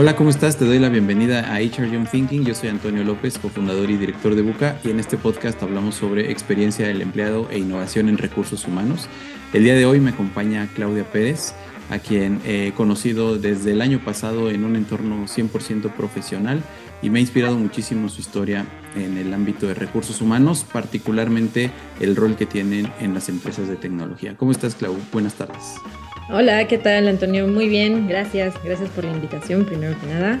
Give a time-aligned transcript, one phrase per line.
[0.00, 0.56] Hola, ¿cómo estás?
[0.56, 2.46] Te doy la bienvenida a HR Young Thinking.
[2.46, 6.30] Yo soy Antonio López, cofundador y director de Buca, y en este podcast hablamos sobre
[6.30, 9.10] experiencia del empleado e innovación en recursos humanos.
[9.52, 11.52] El día de hoy me acompaña Claudia Pérez,
[11.90, 16.62] a quien he conocido desde el año pasado en un entorno 100% profesional
[17.02, 18.64] y me ha inspirado muchísimo su historia
[18.96, 23.76] en el ámbito de recursos humanos, particularmente el rol que tienen en las empresas de
[23.76, 24.34] tecnología.
[24.38, 24.96] ¿Cómo estás, Clau?
[25.12, 25.74] Buenas tardes.
[26.32, 27.48] Hola, ¿qué tal, Antonio?
[27.48, 28.54] Muy bien, gracias.
[28.62, 30.40] Gracias por la invitación, primero que nada.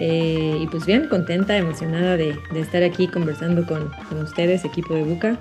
[0.00, 3.90] Eh, y pues bien, contenta, emocionada de, estar aquí conversando con,
[4.22, 5.36] ustedes, equipo de Buca.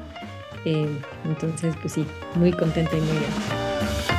[0.66, 0.90] Eh,
[1.24, 2.06] entonces, pues sí,
[2.36, 4.17] muy contenta y muy bien.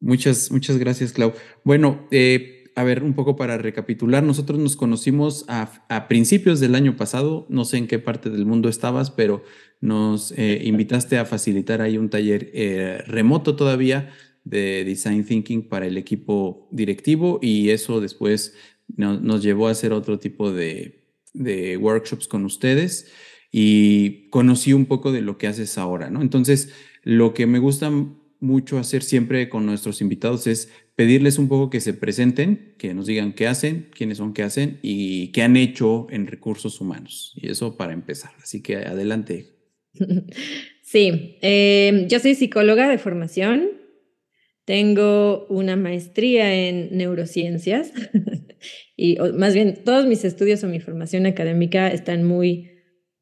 [0.00, 1.34] Muchas, muchas gracias, Clau.
[1.62, 6.96] Bueno, eh, a ver, un poco para recapitular, nosotros nos conocimos a, principios del año
[6.96, 9.44] pasado, no sé en qué parte del mundo estabas, pero
[9.80, 14.10] nos eh, invitaste a facilitar ahí un taller eh, remoto todavía
[14.44, 18.54] de Design Thinking para el equipo directivo y eso después
[18.96, 23.12] nos llevó a hacer otro tipo de, de workshops con ustedes
[23.52, 26.22] y conocí un poco de lo que haces ahora, ¿no?
[26.22, 27.90] Entonces, lo que me gusta
[28.40, 33.06] mucho hacer siempre con nuestros invitados es pedirles un poco que se presenten, que nos
[33.06, 37.32] digan qué hacen, quiénes son, qué hacen y qué han hecho en recursos humanos.
[37.36, 38.32] Y eso para empezar.
[38.42, 39.46] Así que adelante.
[40.82, 43.70] Sí, em, yo soy psicóloga de formación.
[44.64, 47.92] Tengo una maestría en neurociencias
[48.96, 52.72] y más bien todos mis estudios o mi formación académica están muy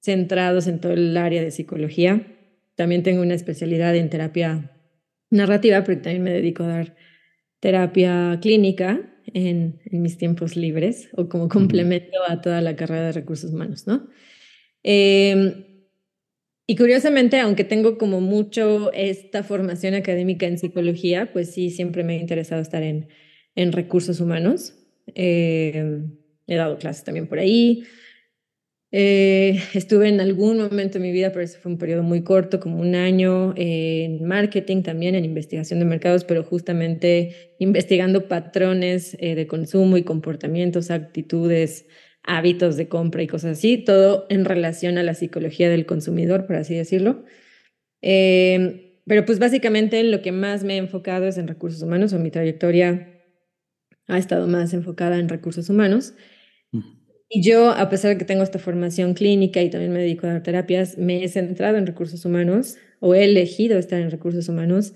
[0.00, 2.38] centrados en todo el área de psicología.
[2.74, 4.77] También tengo una especialidad en terapia
[5.30, 6.96] narrativa, pero también me dedico a dar
[7.60, 13.52] terapia clínica en, mis tiempos libres o como complemento a toda la carrera de recursos
[13.52, 14.08] humanos, ¿no?
[14.82, 15.64] Em,
[16.66, 22.14] y curiosamente, aunque tengo como mucho esta formación académica en psicología, pues sí, siempre me
[22.14, 23.08] ha interesado estar en,
[23.54, 24.74] en recursos humanos.
[25.14, 27.84] Em, he dado clases también por ahí,
[28.90, 32.60] eh, estuve en algún momento de mi vida, pero ese fue un periodo muy corto,
[32.60, 39.34] como un año, en marketing también, en investigación de mercados, pero justamente investigando patrones eh,
[39.34, 41.86] de consumo y comportamientos, actitudes,
[42.22, 46.56] hábitos de compra y cosas así, todo en relación a la psicología del consumidor, por
[46.56, 47.24] así decirlo.
[48.02, 52.18] Eh, pero pues básicamente lo que más me he enfocado es en recursos humanos, o
[52.18, 53.14] mi trayectoria
[54.06, 56.14] ha estado más enfocada en recursos humanos.
[57.30, 60.32] Y yo, a pesar de que tengo esta formación clínica y también me dedico a
[60.32, 64.94] dar terapias, me he centrado en recursos humanos o he elegido estar en recursos humanos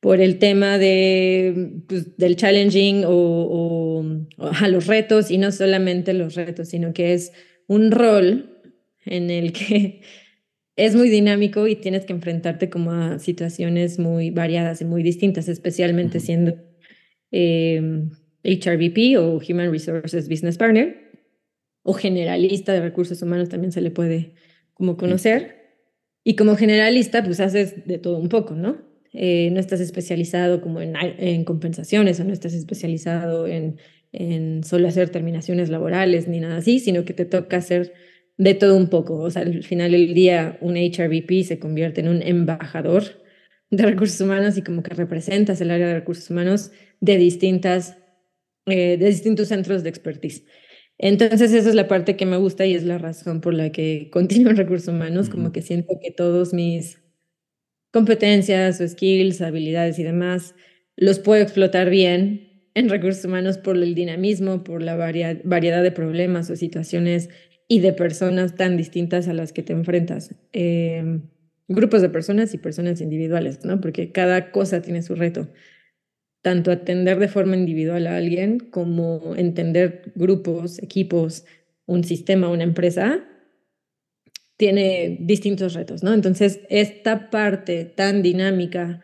[0.00, 4.04] por el tema de, pues, del challenging o,
[4.38, 7.32] a los retos y no solamente los retos, sino que es
[7.66, 8.56] un rol
[9.04, 10.00] en el que
[10.76, 15.48] es muy dinámico y tienes que enfrentarte como a situaciones muy variadas y muy distintas,
[15.48, 16.52] especialmente siendo
[17.30, 21.07] HRBP eh, o Human Resources Business Partner
[21.88, 24.34] o generalista de recursos humanos también se le puede
[24.74, 25.56] como conocer.
[26.22, 28.76] Y como generalista, pues haces de todo un poco, ¿no?
[29.14, 33.78] Eh, no estás especializado como en, en, compensaciones o no estás especializado en,
[34.12, 37.94] en solo hacer terminaciones laborales ni nada así, sino que te toca hacer
[38.36, 39.14] de todo un poco.
[39.14, 43.04] O sea, al final del día, un HRBP se convierte en un embajador
[43.70, 46.70] de recursos humanos y como que representas el área de recursos humanos
[47.00, 47.96] de distintas,
[48.66, 50.44] eh, de distintos centros de expertise.
[50.98, 54.08] Entonces, esa es la parte que me gusta y es la razón por la que
[54.12, 57.00] continúo en recursos humanos, como que siento que todos mis
[57.92, 60.54] competencias o skills, habilidades y demás,
[60.96, 66.50] los puedo explotar bien en recursos humanos por el dinamismo, por la variedad de problemas
[66.50, 67.30] o situaciones
[67.68, 70.34] y de personas tan distintas a las que te enfrentas.
[70.52, 71.22] Em,
[71.68, 73.80] grupos de personas y personas individuales, ¿no?
[73.80, 75.48] Porque cada cosa tiene su reto
[76.42, 81.44] tanto atender de forma individual a alguien como entender grupos, equipos,
[81.86, 83.24] un sistema, una empresa,
[84.56, 86.12] tiene distintos retos, ¿no?
[86.12, 89.00] Entonces, esta parte tan dinámica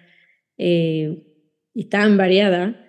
[0.58, 1.22] eh,
[1.72, 2.84] y tan variada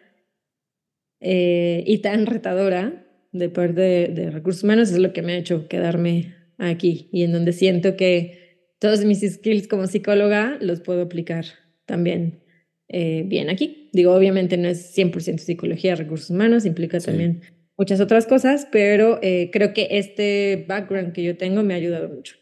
[1.20, 5.68] eh, y tan retadora de parte de, recursos humanos es lo que me ha hecho
[5.68, 11.46] quedarme aquí y en donde siento que todos mis skills como psicóloga los puedo aplicar
[11.86, 12.45] también
[12.88, 13.90] eh, bien aquí.
[13.94, 17.42] Digo, obviamente no es 100% psicología, recursos humanos, implica también
[17.78, 22.10] muchas otras cosas, pero eh, creo que este background que yo tengo me ha ayudado
[22.10, 22.36] mucho.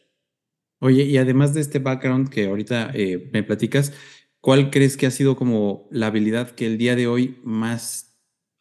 [0.80, 3.94] Oye, y además de este background que ahorita eh, me platicas,
[4.42, 8.14] ¿cuál crees que ha sido como la habilidad que el día de hoy más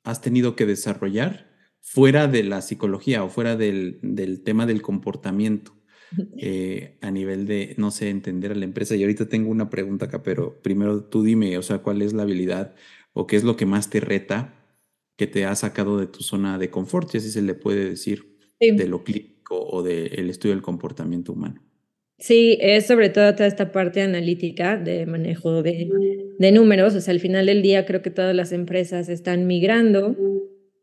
[0.05, 5.75] has tenido que desarrollar fuera de la psicología o fuera del, del tema del comportamiento.
[6.37, 8.97] Eh, a nivel de, no sé, entender a la empresa.
[8.97, 12.23] Y ahorita tengo una pregunta acá, pero primero tú dime, o sea, ¿cuál es la
[12.23, 12.75] habilidad
[13.13, 14.55] o qué es lo que más te reta
[15.17, 18.39] que te ha sacado de tu zona de confort, si así se le puede decir,
[18.61, 21.63] de lo clínico o del estudio del comportamiento humano?
[22.19, 25.89] Sí, es sobre todo toda esta parte analítica de manejo de,
[26.39, 26.95] de números.
[26.95, 30.17] O sea, al final del día creo que todas las empresas están migrando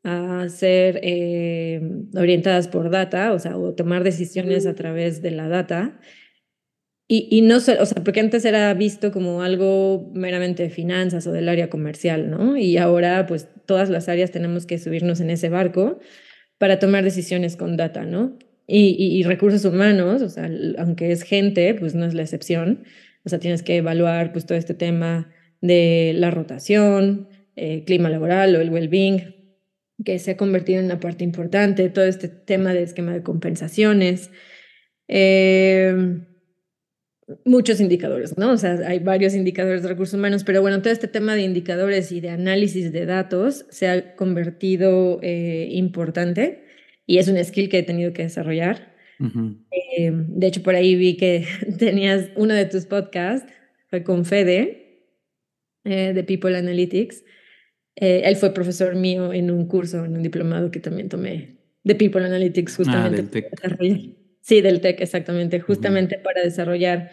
[0.04, 1.81] a ser eh,
[2.16, 6.00] orientadas por data, o sea, o tomar decisiones a través de la data.
[7.07, 11.31] Y, y no o sea, porque antes era visto como algo meramente de finanzas o
[11.31, 12.56] del área comercial, ¿no?
[12.56, 16.00] Y ahora, pues, todas las áreas tenemos que subirnos en ese barco
[16.60, 18.38] para tomar decisiones con data, ¿no?
[18.68, 22.84] Y, y, recursos humanos, o sea, aunque es gente, pues no es la excepción.
[23.25, 25.31] O sea, tienes que evaluar, pues, todo este tema
[25.62, 29.38] de la rotación, eh, clima laboral o el well-being,
[30.04, 34.31] que se ha convertido en una parte importante, todo este tema de esquema de compensaciones,
[35.07, 36.22] eh,
[37.46, 38.51] muchos indicadores, ¿no?
[38.51, 42.12] O sea, hay varios indicadores de recursos humanos, pero bueno, todo este tema de indicadores
[42.12, 46.63] y de análisis de datos se ha convertido eh, importante
[47.06, 48.96] y es un skill que he tenido que desarrollar.
[49.72, 51.46] Eh, de hecho, por ahí vi que
[51.78, 53.51] tenías uno de tus podcasts,
[53.90, 54.86] fue con Fede,
[55.84, 57.24] de People Analytics,
[58.01, 61.96] eh, él fue profesor mío en un curso, en un diplomado que también tomé de
[61.96, 63.19] People Analytics, justamente.
[63.19, 64.16] Ah, del TEC.
[64.42, 67.12] Sí, del TEC, exactamente, justamente para desarrollar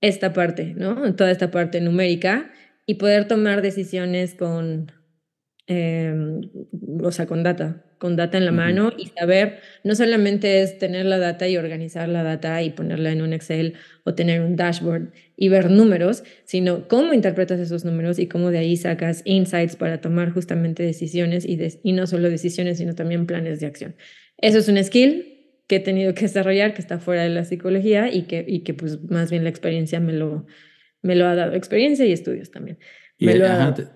[0.00, 1.14] esta parte, ¿no?
[1.14, 2.50] Toda esta parte numérica
[2.86, 4.90] y poder tomar decisiones con,
[5.66, 6.14] eh,
[7.02, 11.06] o sea, con data, con data en la mano y saber, no solamente es tener
[11.06, 15.12] la data y organizar la data y ponerla en un Excel o tener un dashboard
[15.36, 20.00] y ver números, sino cómo interpretas esos números y cómo de ahí sacas insights para
[20.00, 23.96] tomar justamente decisiones y, y no solo decisiones, sino también planes de acción.
[24.38, 25.32] Eso es un skill
[25.66, 28.74] que he tenido que desarrollar, que está fuera de la psicología y que, y que
[28.74, 30.46] pues más bien la experiencia me lo,
[31.02, 32.78] me lo ha dado, experiencia y estudios también.
[33.18, 33.95] Me lo ha dado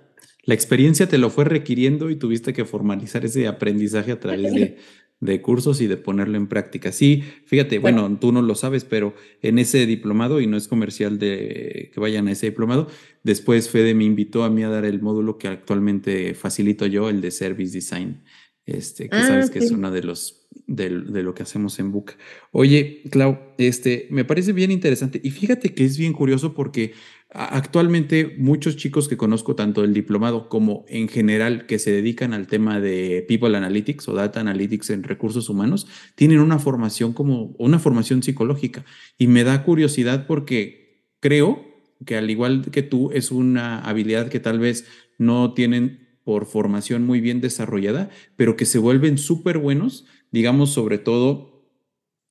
[0.50, 4.78] la experiencia te lo fue requiriendo y tuviste que formalizar ese aprendizaje a través de,
[5.20, 6.90] de cursos y de ponerlo en práctica.
[6.90, 11.20] Sí, fíjate, bueno, tú no lo sabes, pero en ese diplomado, y no es comercial
[11.20, 12.88] de que vayan a ese diplomado,
[13.22, 17.20] después Fede me invitó a mí a dar el módulo que actualmente facilito yo, el
[17.20, 18.20] de Service Design,
[18.66, 21.92] este, que sabes ah, que es uno de los de, de, lo que hacemos en
[21.92, 22.12] Book.
[22.52, 26.92] Oye, Clau, este, me parece bien interesante y fíjate que es bien curioso porque
[27.32, 32.48] Actualmente muchos chicos que conozco, tanto del diplomado como en general, que se dedican al
[32.48, 35.86] tema de People Analytics o Data Analytics en recursos humanos,
[36.16, 38.84] tienen una formación como una formación psicológica.
[39.16, 41.64] Y me da curiosidad porque creo
[42.04, 44.86] que al igual que tú, es una habilidad que tal vez
[45.16, 50.98] no tienen por formación muy bien desarrollada, pero que se vuelven súper buenos, digamos, sobre
[50.98, 51.66] todo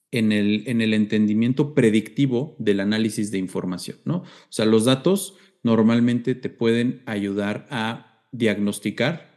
[0.09, 4.19] en el, en el entendimiento predictivo del análisis de información, ¿no?
[4.19, 9.28] O sea, los datos normalmente te pueden ayudar a diagnosticar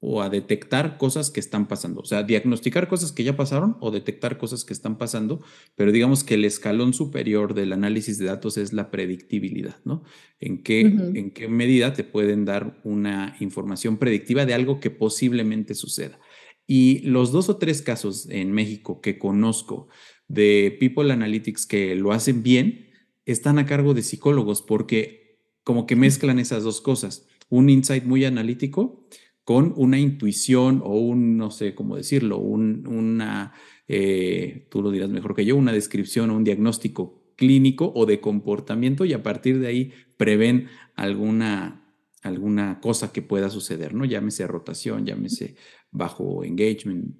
[0.00, 2.00] o a detectar cosas que están pasando.
[2.00, 5.40] O sea, diagnosticar cosas que ya pasaron o detectar cosas que están pasando,
[5.74, 10.04] pero digamos que el escalón superior del análisis de datos es la predictibilidad, ¿no?
[10.38, 15.74] En qué, en qué medida te pueden dar una información predictiva de algo que posiblemente
[15.74, 16.20] suceda.
[16.66, 19.88] Y los dos o tres casos en México que conozco
[20.28, 22.90] de People Analytics que lo hacen bien,
[23.24, 28.24] están a cargo de psicólogos porque como que mezclan esas dos cosas, un insight muy
[28.24, 29.06] analítico
[29.48, 33.54] con una intuición o un, no sé cómo decirlo, un, una,
[33.88, 38.20] eh, tú lo dirás mejor que yo, una descripción o un diagnóstico clínico o de
[38.20, 44.04] comportamiento y a partir de ahí prevén alguna alguna cosa que pueda suceder, ¿no?
[44.04, 45.54] Llámese rotación, llámese
[45.90, 47.16] bajo engagement,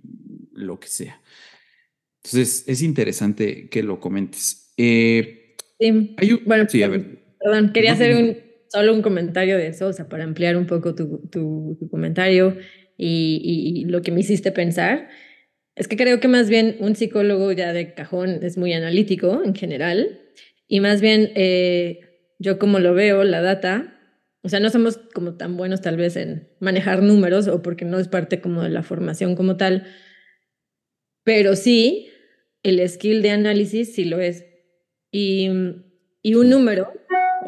[0.52, 1.22] lo que sea.
[2.22, 4.74] Entonces, es interesante que lo comentes.
[4.76, 6.42] Eh, sí.
[6.44, 7.24] bueno, sí, a ver.
[7.40, 10.94] Perdón, quería hacer un, solo un comentario de eso, o sea, para ampliar un poco
[10.94, 12.56] tu, tu, comentario
[12.96, 15.08] y, y, lo que me hiciste pensar.
[15.74, 19.54] Es que creo que más bien un psicólogo ya de cajón es muy analítico en
[19.54, 20.20] general
[20.66, 22.00] y más bien eh,
[22.38, 23.94] yo como lo veo, la data,
[24.42, 27.98] o sea, no somos como tan buenos tal vez en manejar números o porque no
[27.98, 29.86] es parte como de la formación como tal,
[31.24, 32.10] pero sí,
[32.62, 34.44] el skill de análisis sí lo es.
[35.10, 35.50] Y,
[36.22, 36.92] y un número,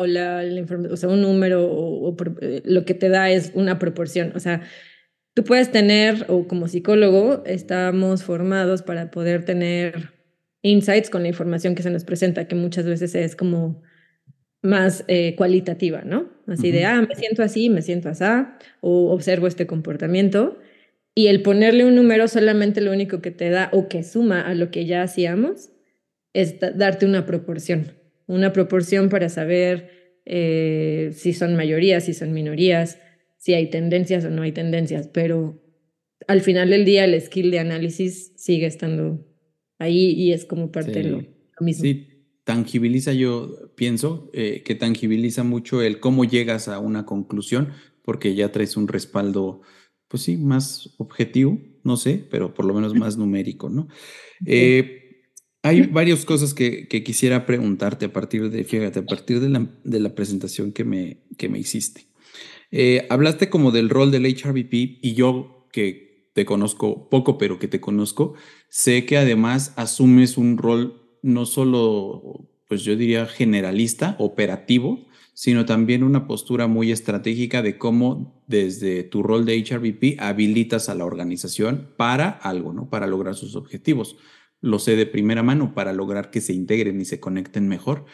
[0.01, 0.43] o, la,
[0.91, 4.33] o sea, un número, o, eh, lo que te da es una proporción.
[4.35, 4.63] O sea,
[5.35, 10.15] tú puedes tener, o como psicólogo, estamos formados para poder tener
[10.63, 13.83] insights con la información que se nos presenta, que muchas veces es como
[14.63, 16.31] más eh, cualitativa, ¿no?
[16.47, 18.25] Así de, ah, me siento así, me siento así,
[18.81, 20.59] o observo este comportamiento.
[21.15, 24.55] Y el ponerle un número solamente lo único que te da o que suma a
[24.55, 25.71] lo que ya hacíamos
[26.33, 27.93] es darte una proporción,
[28.31, 32.99] una proporción para saber eh, si son mayorías, si son minorías,
[33.39, 35.61] si hay tendencias o no hay tendencias, pero
[36.29, 39.27] al final del día el skill de análisis sigue estando
[39.79, 41.25] ahí y es como parte de lo,
[41.61, 41.83] mismo.
[41.83, 42.07] Sí,
[42.45, 47.71] tangibiliza, yo pienso eh, que tangibiliza mucho el cómo llegas a una conclusión,
[48.03, 49.63] porque ya traes un respaldo,
[50.07, 53.89] pues sí, más objetivo, no sé, pero por lo menos más numérico, ¿no?
[54.47, 55.00] Eh,
[55.63, 60.73] hay varias cosas que, quisiera preguntarte a partir de, fíjate, a partir de la, presentación
[60.73, 62.07] que me, que me hiciste.
[62.71, 67.69] Eh, hablaste como del rol del HRBP y yo que te conozco poco, pero que
[67.69, 68.35] te conozco,
[68.69, 76.03] sé que además asumes un rol no solo, pues yo diría generalista, operativo, sino también
[76.03, 81.93] una postura muy estratégica de cómo desde tu rol de HRBP habilitas a la organización
[81.97, 82.91] para algo, ¿no?
[82.91, 84.17] Para lograr sus objetivos.
[84.61, 88.05] Lo sé de primera mano para lograr que se integren y se conecten mejor.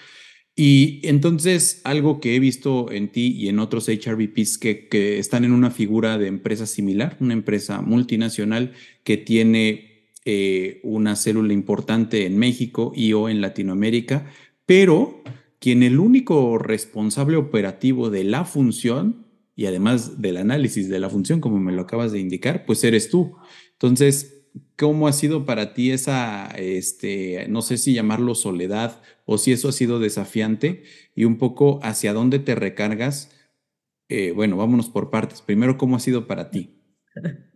[0.54, 5.44] Y entonces, algo que he visto en ti y en otros HRBPs que, que están
[5.44, 8.72] en una figura de empresa similar, una empresa multinacional
[9.04, 14.26] que tiene eh, una célula importante en México y o en Latinoamérica,
[14.66, 15.22] pero
[15.60, 21.40] quien el único responsable operativo de la función y además del análisis de la función,
[21.40, 23.36] como me lo acabas de indicar, pues eres tú.
[23.74, 24.35] Entonces,
[24.76, 29.68] ¿Cómo ha sido para ti esa, este, no sé si llamarlo soledad o si eso
[29.68, 30.82] ha sido desafiante
[31.14, 33.32] y un poco hacia dónde te recargas?
[34.08, 35.42] Eh, bueno, vámonos por partes.
[35.42, 36.80] Primero, ¿cómo ha sido para ti?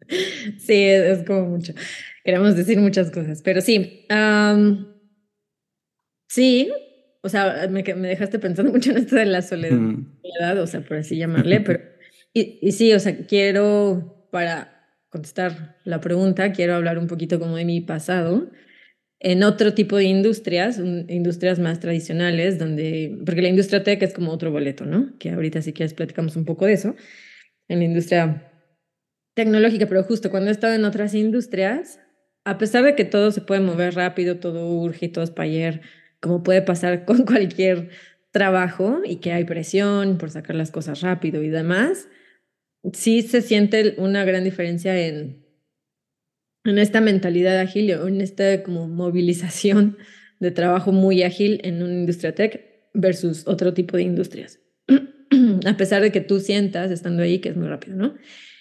[0.59, 1.73] Sí, es como mucho.
[2.25, 4.07] Queremos decir muchas cosas, pero sí.
[6.29, 6.73] sí,
[7.23, 10.97] o sea, me, me, dejaste pensando mucho en esto de la soledad, o sea, por
[10.97, 11.81] así llamarle, pero.
[12.33, 14.80] Y, y sí, o sea, quiero para
[15.11, 18.51] contestar la pregunta, quiero hablar un poquito como de mi pasado
[19.21, 24.33] en otro tipo de industrias, industrias más tradicionales, donde, porque la industria tech es como
[24.33, 25.19] otro boleto, ¿no?
[25.19, 26.97] Que ahorita si quieres platicamos un poco de eso,
[27.69, 28.51] en la industria
[29.35, 32.01] tecnológica, pero justo cuando he estado en otras industrias,
[32.45, 35.83] a pesar de que todo se puede mover rápido, todo urge todo es para ayer,
[36.21, 37.91] como puede pasar con cualquier
[38.31, 42.09] trabajo y que hay presión por sacar las cosas rápido y demás,
[42.93, 45.45] sí se siente una gran diferencia en,
[46.65, 49.99] en esta mentalidad ágil o en esta como movilización
[50.39, 52.61] de trabajo muy ágil en una industria tech
[52.95, 54.61] versus otro tipo de industrias.
[55.67, 58.15] A pesar de que tú sientas estando ahí que es muy rápido, ¿no?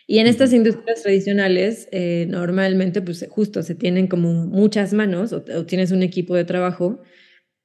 [0.05, 5.43] Y en estas industrias tradicionales, eh, normalmente, pues justo se tienen como muchas manos o,
[5.67, 7.03] tienes un equipo de trabajo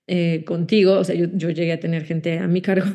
[0.06, 0.98] eh, contigo.
[0.98, 2.86] O sea, yo, yo, llegué a tener gente a mi cargo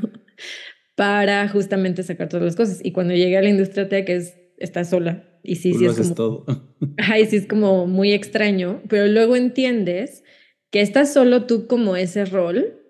[1.00, 2.82] para justamente sacar todas las cosas.
[2.84, 5.24] Y cuando llegué a la industria tech es, estás sola.
[5.44, 6.13] Y sí, sí es como...
[6.13, 6.46] Todo.
[6.98, 10.25] Ay, sí es como muy extraño, pero luego entiendes
[10.70, 12.82] que estás solo tú como ese rol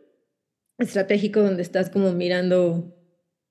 [0.80, 2.96] estratégico donde estás como mirando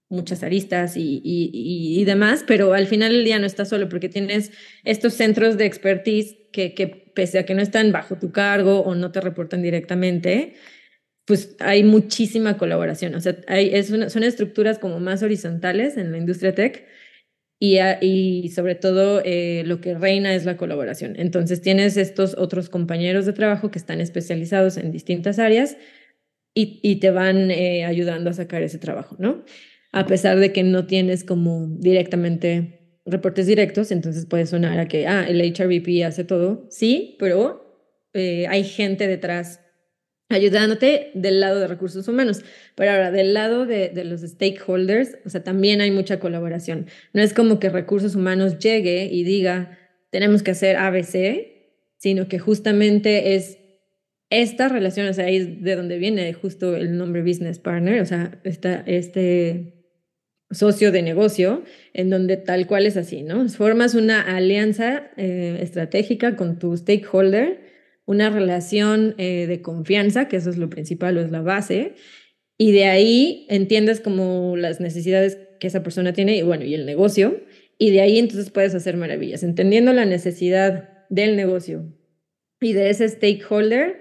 [0.08, 4.08] muchas aristas y, y, y, demás, pero al final del día no estás solo porque
[4.08, 4.50] tienes
[4.82, 8.96] estos centros de expertise que, que pese a que no están bajo tu cargo o
[8.96, 10.54] no te reportan directamente,
[11.28, 13.14] pues hay muchísima colaboración.
[13.14, 16.86] O sea, es son estructuras como más horizontales en la industria tech
[17.60, 21.16] y, sobre todo eh, lo que reina es la colaboración.
[21.18, 25.76] Entonces tienes estos otros compañeros de trabajo que están especializados en distintas áreas
[26.54, 29.44] y, te van eh, ayudando a sacar ese trabajo, ¿no?
[29.92, 35.06] A pesar de que no tienes como directamente reportes directos, entonces puede sonar a que,
[35.06, 39.60] ah, el HRBP hace todo, sí, pero eh, hay gente detrás
[40.28, 42.42] ayudándote del lado de recursos humanos.
[42.74, 46.86] Pero ahora, del lado de, de, los stakeholders, o sea, también hay mucha colaboración.
[47.12, 49.78] No es como que recursos humanos llegue y diga,
[50.10, 51.58] tenemos que hacer ABC,
[51.96, 53.58] sino que justamente es
[54.30, 58.06] esta relación, o sea, ahí es de donde viene justo el nombre business partner, o
[58.06, 59.74] sea, esta, este
[60.50, 63.48] socio de negocio, en donde tal cual es así, ¿no?
[63.48, 67.67] Formas una alianza eh, estratégica con tu stakeholder
[68.08, 71.92] una relación eh, de confianza, que eso es lo principal o es la base,
[72.56, 76.86] y de ahí entiendes como las necesidades que esa persona tiene y bueno, y el
[76.86, 77.42] negocio,
[77.76, 81.84] y de ahí entonces puedes hacer maravillas, entendiendo la necesidad del negocio
[82.62, 84.00] y de ese stakeholder,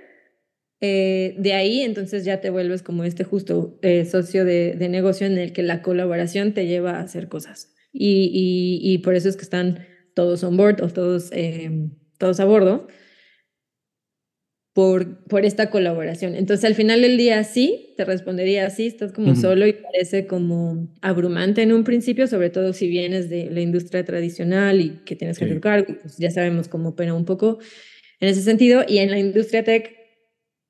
[0.79, 5.37] eh, de ahí entonces ya te vuelves como este justo eh, socio de, negocio en
[5.37, 7.75] el que la colaboración te lleva a hacer cosas.
[7.91, 11.29] Y, y, y por eso es que están todos on board o todos,
[12.17, 12.87] todos a bordo
[14.77, 16.35] por, por esta colaboración.
[16.35, 20.87] Entonces, al final del día, sí, te respondería sí, estás como solo y parece como
[21.01, 25.39] abrumante en un principio, sobre todo si vienes de la industria tradicional y que tienes
[25.39, 27.57] que hacer cargo, pues ya sabemos cómo opera un poco
[28.19, 28.83] en ese sentido.
[28.87, 29.95] Y en la industria tech,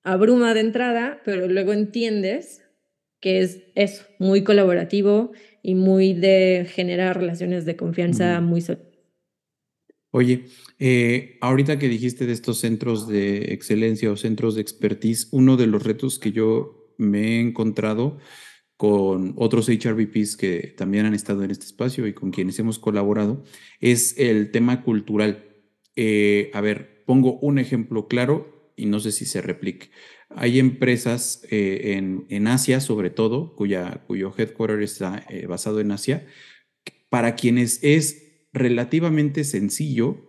[0.04, 2.62] abruma de entrada, pero luego entiendes
[3.20, 8.87] que es eso, muy colaborativo y muy de generar relaciones de confianza muy sólidas.
[10.18, 10.46] Oye,
[10.80, 15.68] eh, ahorita que dijiste de estos centros de excelencia o centros de expertise, uno de
[15.68, 18.18] los retos que yo me he encontrado
[18.78, 23.44] con otros HRVPs que también han estado en este espacio y con quienes hemos colaborado
[23.80, 25.46] es el tema cultural.
[25.96, 29.92] Eh, a ver, pongo un ejemplo claro y no sé si se replique.
[30.30, 36.26] Hay empresas eh, en, en, Asia, sobre todo, cuya, cuyo headquarter está basado en Asia,
[37.10, 40.28] para quienes es relativamente sencillo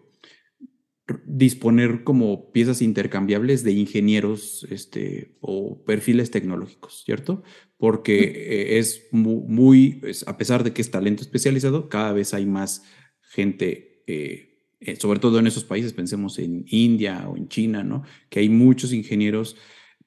[1.25, 7.43] disponer como piezas intercambiables de ingenieros este, o perfiles tecnológicos, ¿cierto?
[7.79, 12.85] Porque eh, es muy, a pesar de que es talento especializado, cada vez hay más
[13.23, 18.03] gente, eh, eh, sobre todo en esos países, pensemos en India o en China, ¿no?
[18.29, 19.57] Que hay muchos ingenieros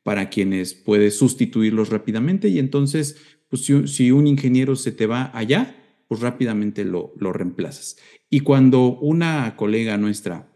[0.04, 3.18] para quienes puedes sustituirlos rápidamente y entonces,
[3.50, 5.81] pues si un ingeniero se te va allá,
[6.12, 7.96] pues rápidamente lo, lo reemplazas.
[8.30, 10.52] Y cuando una colega nuestra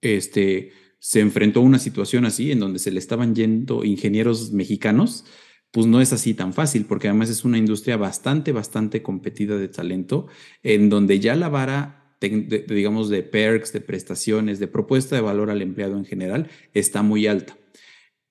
[0.00, 5.24] este, se enfrentó a una situación así, en donde se le estaban yendo ingenieros mexicanos,
[5.72, 9.66] pues no es así tan fácil, porque además es una industria bastante, bastante competida de
[9.66, 10.28] talento,
[10.62, 15.62] en donde ya la vara, digamos, de perks, de prestaciones, de propuesta de valor al
[15.62, 17.56] empleado en general, está muy alta.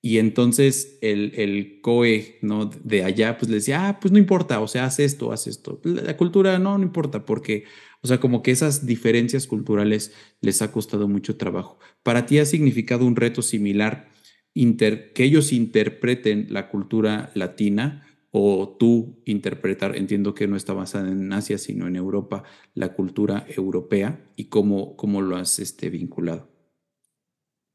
[0.00, 2.66] Y entonces el, el COE ¿no?
[2.66, 5.80] de allá pues le decía, ah, pues no importa, o sea, haz esto, haz esto.
[5.82, 7.64] La cultura no, no importa, porque,
[8.00, 11.78] o sea, como que esas diferencias culturales les ha costado mucho trabajo.
[12.04, 14.08] ¿Para ti ha significado un reto similar
[14.54, 21.10] inter, que ellos interpreten la cultura latina o tú interpretar, entiendo que no está basada
[21.10, 26.57] en Asia, sino en Europa, la cultura europea y cómo, cómo lo has este, vinculado?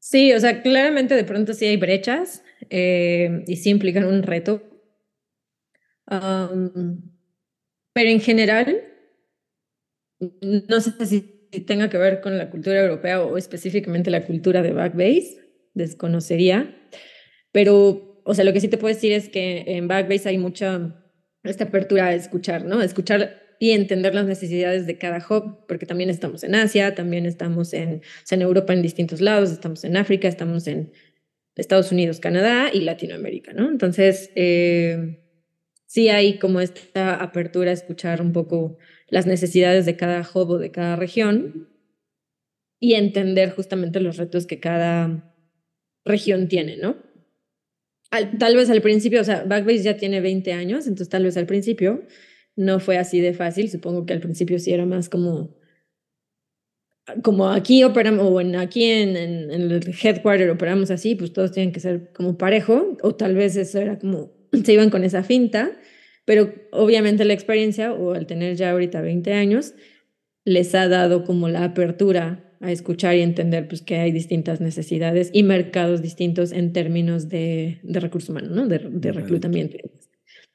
[0.06, 4.62] Sí, o sea, claramente de pronto sí hay brechas eh, y sí implican un reto.
[7.94, 8.82] pero en general,
[10.42, 11.20] no sé si
[11.66, 15.38] tenga que ver con la cultura europea o específicamente la cultura de Backbase,
[15.72, 16.76] desconocería.
[17.52, 21.00] Pero, o sea, lo que sí te puedo decir es que en Backbase hay mucha
[21.44, 22.82] esta apertura a escuchar, ¿no?
[22.82, 27.72] escuchar y entender las necesidades de cada hub, porque también estamos en Asia, también estamos
[27.72, 30.92] en, en Europa en distintos lados, estamos en África, estamos en
[31.56, 33.68] Estados Unidos, Canadá y Latinoamérica, ¿no?
[33.68, 35.20] Entonces, eh,
[35.86, 40.58] sí hay como esta apertura a escuchar un poco las necesidades de cada hub o
[40.58, 41.68] de cada región
[42.80, 45.32] y entender justamente los retos que cada
[46.04, 46.96] región tiene, ¿no?
[48.38, 51.46] tal vez al principio, o sea, Backbase ya tiene 20 años, entonces tal vez al
[51.46, 52.02] principio
[52.56, 53.70] no fue así de fácil.
[53.70, 55.56] Supongo que al principio sí era más como,
[57.22, 61.72] como aquí operamos, o en, aquí en, en, el headquarter operamos así, pues todos tienen
[61.72, 64.32] que ser como parejo, o tal vez eso era como,
[64.64, 65.72] se iban con esa finta,
[66.24, 69.74] pero obviamente la experiencia, o al tener ya ahorita 20 años,
[70.44, 75.30] les ha dado como la apertura a escuchar y entender pues que hay distintas necesidades
[75.34, 78.66] y mercados distintos en términos de, de recursos humanos, ¿no?
[78.66, 79.76] de, de reclutamiento.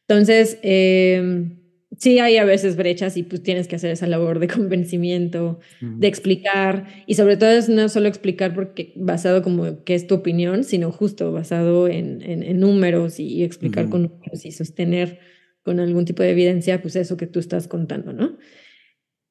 [0.08, 1.59] Entonces, eh,
[2.00, 6.08] sí hay a veces brechas y pues tienes que hacer esa labor de convencimiento, de
[6.08, 10.64] explicar y sobre todo es no solo explicar porque basado como que es tu opinión,
[10.64, 15.20] sino justo basado en, en, números y, explicar con números y sostener
[15.62, 18.38] con algún tipo de evidencia pues eso que tú estás contando, ¿no?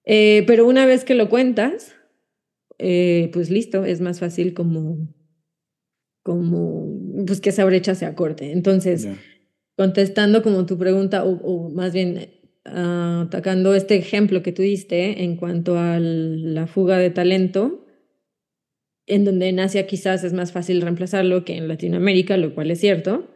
[0.04, 1.94] Eh, pero una vez que lo cuentas,
[2.78, 5.09] eh, pues listo, es más fácil como,
[6.22, 8.52] como pues que esa brecha se acorte.
[8.52, 9.09] Entonces,
[9.76, 12.38] contestando como tu pregunta, o más bien
[12.72, 17.87] atacando este ejemplo que tú diste en cuanto a la fuga de talento,
[19.07, 22.81] en donde en Asia quizás es más fácil reemplazarlo que en Latinoamérica, lo cual es
[22.81, 23.31] cierto.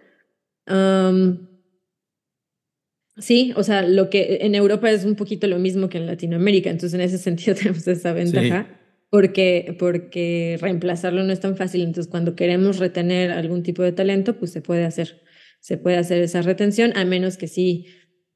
[3.17, 6.71] sí, o sea, lo que en Europa es un poquito lo mismo que en Latinoamérica,
[6.71, 8.79] entonces en ese sentido tenemos esa ventaja.
[9.11, 11.83] Porque, porque reemplazarlo no es tan fácil.
[11.83, 15.21] Entonces, cuando queremos retener algún tipo de talento, pues se puede hacer.
[15.61, 17.85] Se puede hacer esa retención, a menos que sí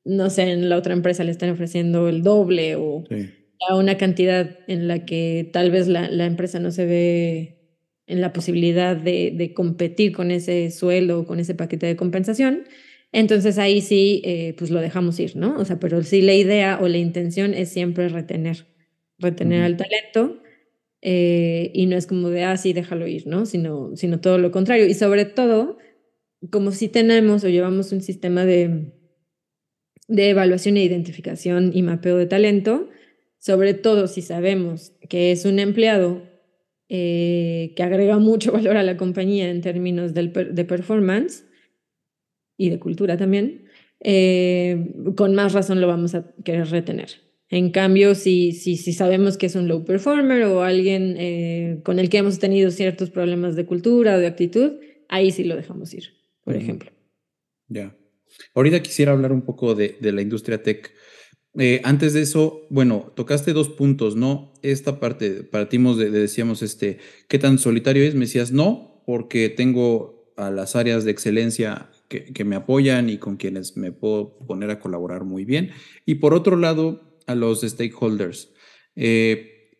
[0.06, 3.04] no sé, en la otra empresa le están ofreciendo el doble o
[3.68, 7.58] a una cantidad en la que tal vez la, la, empresa no se ve
[8.06, 12.64] en la posibilidad de, de, competir con ese sueldo o con ese paquete de compensación,
[13.12, 15.58] entonces ahí sí, eh, pues lo dejamos ir, ¿no?
[15.58, 18.66] O sea, pero sí la idea o la intención es siempre retener,
[19.18, 20.42] retener al talento
[21.02, 23.46] eh, y no es como de, ah, sí, déjalo ir, ¿no?
[23.46, 24.86] Sino, sino todo lo contrario.
[24.86, 25.78] Y sobre todo,
[26.50, 28.92] como si tenemos o llevamos un sistema de,
[30.08, 32.88] de evaluación e identificación y mapeo de talento,
[33.38, 36.22] sobre todo si sabemos que es un empleado
[36.88, 41.44] eh, que agrega mucho valor a la compañía en términos del de performance
[42.56, 43.66] y de cultura también,
[44.00, 47.10] eh, con más razón lo vamos a querer retener.
[47.48, 51.98] En cambio, si, si, si sabemos que es un low performer o alguien eh, con
[51.98, 54.72] el que hemos tenido ciertos problemas de cultura o de actitud,
[55.08, 56.04] ahí sí lo dejamos ir,
[56.42, 56.90] por ejemplo.
[57.68, 57.96] Ya.
[58.54, 60.92] Ahorita quisiera hablar un poco de, de la industria tech.
[61.58, 64.52] Eh, antes de eso, bueno, tocaste dos puntos, ¿no?
[64.62, 68.14] Esta parte, partimos de, decíamos, este, ¿qué tan solitario es?
[68.14, 73.36] Me decías, no, porque tengo a las áreas de excelencia que, me apoyan y con
[73.36, 75.70] quienes me puedo poner a colaborar muy bien.
[76.04, 78.52] Y por otro lado, a los stakeholders.
[78.94, 79.72] Eh,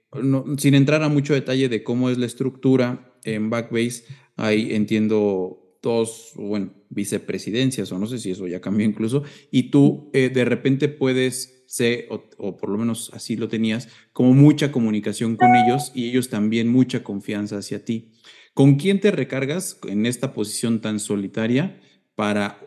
[0.57, 4.05] sin entrar a mucho detalle de cómo es la estructura en Backbase,
[4.37, 10.11] ahí entiendo dos, bueno, vicepresidencias, o no sé si eso ya cambió incluso, y tú
[10.12, 15.37] eh, de repente puedes sé, o, por lo menos así lo tenías, como mucha comunicación
[15.37, 18.12] con ellos y ellos también mucha confianza hacia ti.
[18.55, 21.81] ¿Con quién te recargas en esta posición tan solitaria
[22.14, 22.59] para,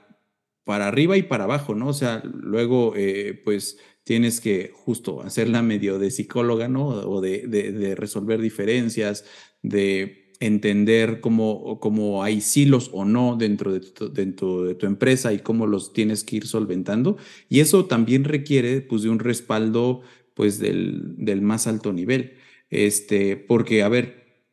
[0.63, 1.87] para arriba y para abajo, no?
[1.87, 6.87] O sea, luego, eh, pues tienes que justo hacerla medio de psicóloga, ¿no?
[6.87, 9.25] O de, de resolver diferencias,
[9.63, 15.33] de entender cómo, cómo, hay silos o no dentro de, tu, dentro de tu empresa
[15.33, 17.17] y cómo los tienes que ir solventando.
[17.49, 20.01] Y eso también requiere pues, de un respaldo
[20.33, 22.37] pues, del, del más alto nivel.
[22.69, 24.45] Este, porque, a ver,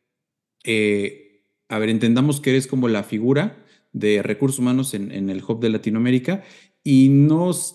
[0.65, 5.43] eh, a ver, entendamos que eres como la figura de recursos humanos en, en el
[5.43, 6.43] Hub de Latinoamérica
[6.83, 7.73] y nos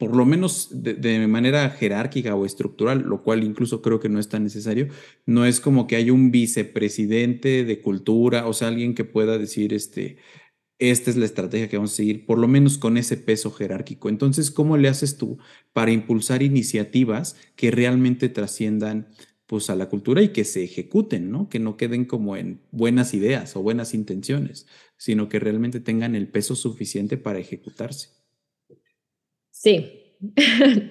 [0.00, 4.30] por lo menos de, manera jerárquica o estructural, lo cual incluso creo que no es
[4.30, 4.88] tan necesario,
[5.26, 9.74] no es como que hay un vicepresidente de cultura, o sea, alguien que pueda decir,
[9.74, 10.16] este,
[10.78, 14.08] esta es la estrategia que vamos a seguir, por lo menos con ese peso jerárquico.
[14.08, 15.36] Entonces, ¿cómo le haces tú
[15.74, 19.08] para impulsar iniciativas que realmente trasciendan
[19.46, 21.50] pues, a la cultura y que se ejecuten, ¿no?
[21.50, 26.28] Que no queden como en buenas ideas o buenas intenciones, sino que realmente tengan el
[26.28, 28.19] peso suficiente para ejecutarse.
[29.60, 30.16] Sí.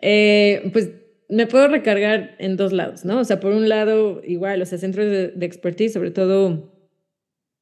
[0.00, 0.90] Eh, pues
[1.28, 3.18] me puedo recargar en dos lados, ¿no?
[3.18, 6.72] O sea, por un lado, igual, o sea, centros de, expertise, sobre todo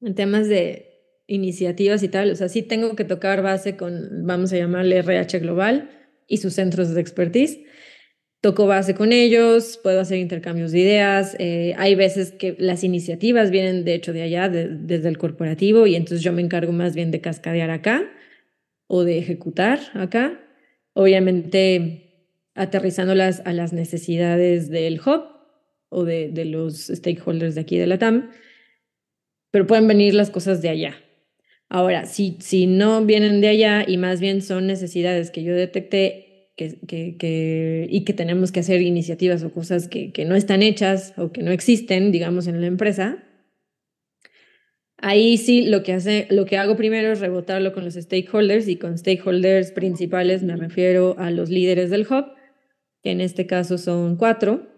[0.02, 0.84] en temas de
[1.26, 5.38] iniciativas y tal, o sea, sí tengo que tocar base con, vamos a llamarle RH
[5.38, 7.58] Global y sus centros de expertise.
[8.42, 11.36] Toco base con ellos, puedo hacer intercambios de ideas.
[11.38, 15.94] Eh, hay veces que las iniciativas vienen, de hecho, de allá, desde el corporativo, y
[15.94, 18.06] entonces yo me encargo más bien de cascadear acá
[18.86, 20.40] o de ejecutar acá,
[20.92, 22.06] obviamente
[22.54, 25.24] aterrizándolas a las necesidades del hub
[25.88, 28.30] o de, de los stakeholders de aquí de la TAM,
[29.50, 30.96] pero pueden venir las cosas de allá.
[31.68, 36.52] Ahora, si, si no vienen de allá y más bien son necesidades que yo detecté
[36.56, 40.62] que, que, que, y que tenemos que hacer iniciativas o cosas que, que no están
[40.62, 43.25] hechas o que no existen, digamos, en la empresa,
[44.98, 48.76] Ahí sí lo que, hace, lo que hago primero es rebotarlo con los stakeholders y
[48.76, 52.26] con stakeholders principales me refiero a los líderes del hub,
[53.02, 54.74] que en este caso son cuatro.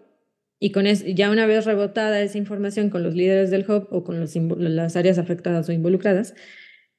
[0.61, 4.19] Y con ya una vez rebotada esa información con los líderes del hub o con
[4.19, 6.35] los, las áreas afectadas o involucradas,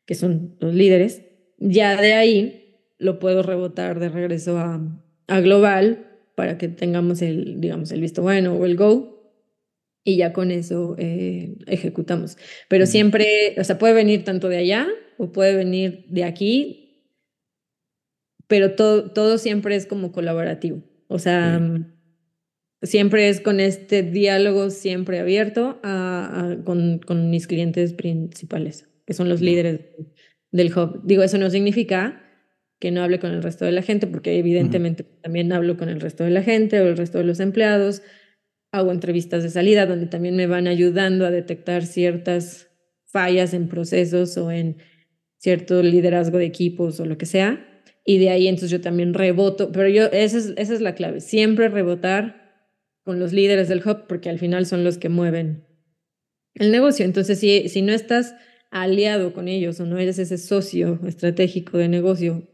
[0.07, 1.23] que son los líderes,
[1.59, 4.81] ya de ahí lo puedo rebotar de regreso a,
[5.29, 6.07] a global
[6.37, 9.20] para que tengamos el, digamos, el visto bueno o el go
[10.05, 12.37] y ya con eso eh, ejecutamos.
[12.69, 17.07] Pero siempre, o sea, puede venir tanto de allá o puede venir de aquí,
[18.47, 20.83] pero todo, todo siempre es como colaborativo.
[21.09, 21.61] O sea,
[22.83, 29.29] siempre es con este diálogo siempre abierto a, con, con, mis clientes principales, que son
[29.29, 29.81] los líderes
[30.51, 31.03] del hub.
[31.05, 32.23] Digo, eso no significa
[32.79, 36.01] que no hable con el resto de la gente, porque evidentemente también hablo con el
[36.01, 38.03] resto de la gente o el resto de los empleados
[38.73, 42.69] hago entrevistas de salida donde también me van ayudando a detectar ciertas
[43.07, 44.77] fallas en procesos o en
[45.39, 47.67] cierto liderazgo de equipos o lo que sea.
[48.05, 51.21] Y de ahí entonces yo también reboto, pero yo, esa es, esa es la clave,
[51.21, 52.41] siempre rebotar
[53.03, 55.67] con los líderes del hub porque al final son los que mueven
[56.55, 57.05] el negocio.
[57.05, 58.35] Entonces, si, si no estás
[58.71, 62.49] aliado con ellos o no eres ese socio estratégico de negocio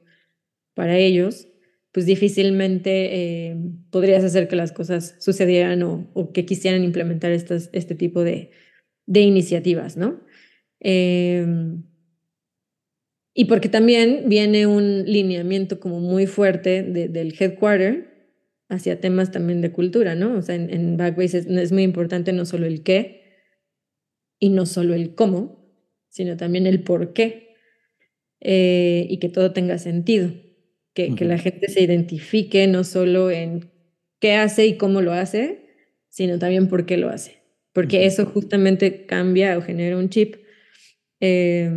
[0.75, 1.49] para ellos,
[1.97, 3.57] pues difícilmente eh,
[3.89, 8.51] podrías hacer que las cosas sucedieran o, que quisieran implementar estas, este tipo de,
[9.07, 10.21] de iniciativas, ¿no?
[10.79, 11.85] Em,
[13.33, 18.35] y porque también viene un lineamiento como muy fuerte del headquarter
[18.69, 20.37] hacia temas también de cultura, ¿no?
[20.37, 23.39] O sea, en, Backbase es, muy importante no solo el qué
[24.39, 25.67] y no solo el cómo,
[26.11, 27.57] sino también el por qué
[28.41, 30.31] eh, y que todo tenga sentido,
[30.97, 33.71] que, que la gente se identifique no solo en
[34.19, 35.67] qué hace y cómo lo hace,
[36.09, 37.43] sino también por qué lo hace,
[37.75, 40.37] porque eso justamente cambia o genera un chip.
[41.21, 41.71] Eh,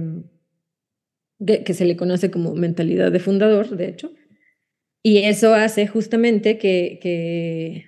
[1.46, 4.14] que, se le conoce como mentalidad de fundador, de hecho,
[5.04, 7.86] y eso hace justamente que, que,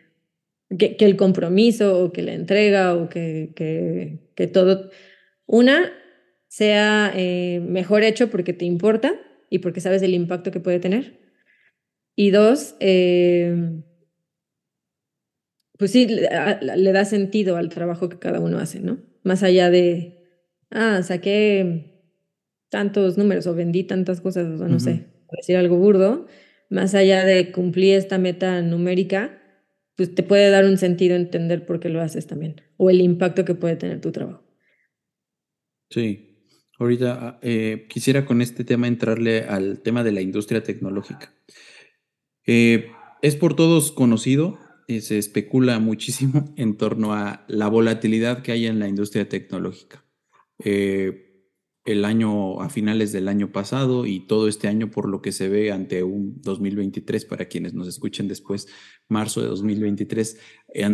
[0.78, 4.90] que, el compromiso o que la entrega o que, que todo,
[5.46, 5.92] una,
[6.48, 9.14] sea eh, mejor hecho porque te importa
[9.50, 11.21] y porque sabes el impacto que puede tener.
[12.16, 13.82] Y dos, eh,
[15.78, 16.30] pues sí, le,
[16.78, 19.00] le, da sentido al trabajo que cada uno hace, ¿no?
[19.24, 20.20] Más allá de,
[20.70, 21.92] ah, saqué
[22.70, 26.28] tantos números o vendí tantas cosas, o no sé, decir algo burdo,
[26.70, 29.42] más allá de cumplir esta meta numérica,
[29.96, 33.46] pues te puede dar un sentido entender por qué lo haces también o el impacto
[33.46, 34.44] que puede tener tu trabajo.
[35.90, 36.48] Sí,
[36.80, 41.34] ahorita ah, eh, quisiera con este tema entrarle al tema de la industria tecnológica.
[42.46, 44.58] Eh, es por todos conocido,
[44.96, 50.04] y se especula muchísimo en torno a la volatilidad que hay en la industria tecnológica.
[50.64, 51.28] Eh,
[51.84, 55.50] el año a finales del año pasado y todo este año por lo que se
[55.50, 58.68] ve ante un 2023 para quienes nos escuchen después
[59.10, 60.38] marzo de 2023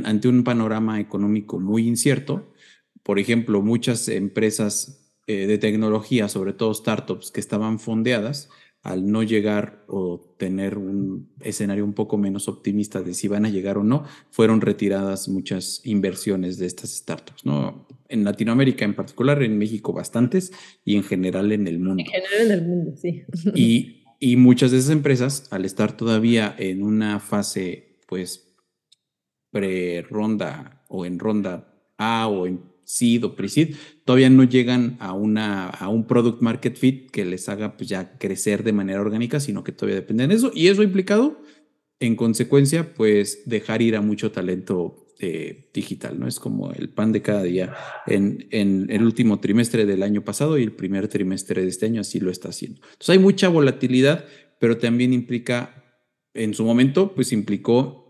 [0.05, 2.53] ante un panorama económico muy incierto
[3.03, 8.49] por ejemplo muchas empresas eh, de tecnología sobre todo startups que estaban fondeadas
[8.88, 13.50] al no llegar o tener un escenario un poco menos optimista de si van a
[13.50, 17.86] llegar o no, fueron retiradas muchas inversiones de estas startups, ¿no?
[18.08, 20.54] En Latinoamérica en particular, en México bastantes
[20.86, 22.02] y en general en el mundo.
[22.02, 23.23] En general en el mundo, sí.
[23.54, 28.56] Y, y muchas de esas empresas, al estar todavía en una fase, pues,
[29.52, 33.36] pre-ronda o en ronda A o en seed o
[34.06, 38.17] todavía no llegan a, una, a un product market fit que les haga pues, ya
[38.17, 40.52] crecer de manera orgánica, sino que todavía dependen de eso.
[40.56, 41.41] Y eso ha implicado,
[42.00, 46.30] en consecuencia, pues dejar ir a mucho talento eh, digital, ¿no?
[46.30, 47.76] Es como el pan de cada día.
[48.06, 52.00] En, en, el último trimestre del año pasado y el primer trimestre de este año
[52.00, 52.80] así lo está haciendo.
[52.84, 54.23] Entonces hay mucha volatilidad,
[54.62, 55.84] pero también implica,
[56.34, 58.06] en su momento, pues implicó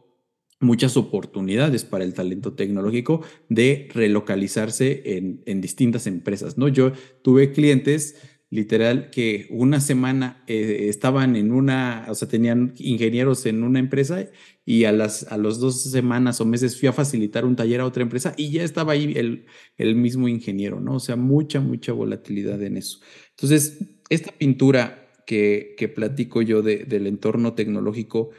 [0.60, 6.68] muchas oportunidades para el talento tecnológico de relocalizarse en, en distintas empresas, ¿no?
[6.68, 8.16] Yo tuve clientes
[8.50, 14.26] literal que una semana eh, estaban en una, o sea, tenían ingenieros en una empresa
[14.66, 17.86] y a las a los dos semanas o meses fui a facilitar un taller a
[17.86, 19.46] otra empresa y ya estaba ahí el,
[19.78, 20.96] el mismo ingeniero, ¿no?
[20.96, 23.00] O sea, mucha, mucha volatilidad en eso.
[23.32, 28.30] Entonces, esta pintura que, que platico yo de, del entorno tecnológico,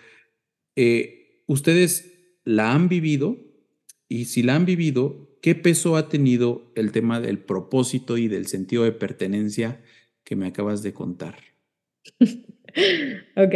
[0.75, 1.18] eh,
[1.49, 2.13] ¿Ustedes
[2.45, 3.39] la han vivido?
[4.07, 8.47] Y si la han vivido, ¿qué peso ha tenido el tema del propósito y del
[8.47, 9.81] sentido de pertenencia
[10.25, 11.37] que me acabas de contar?
[12.21, 13.55] ok,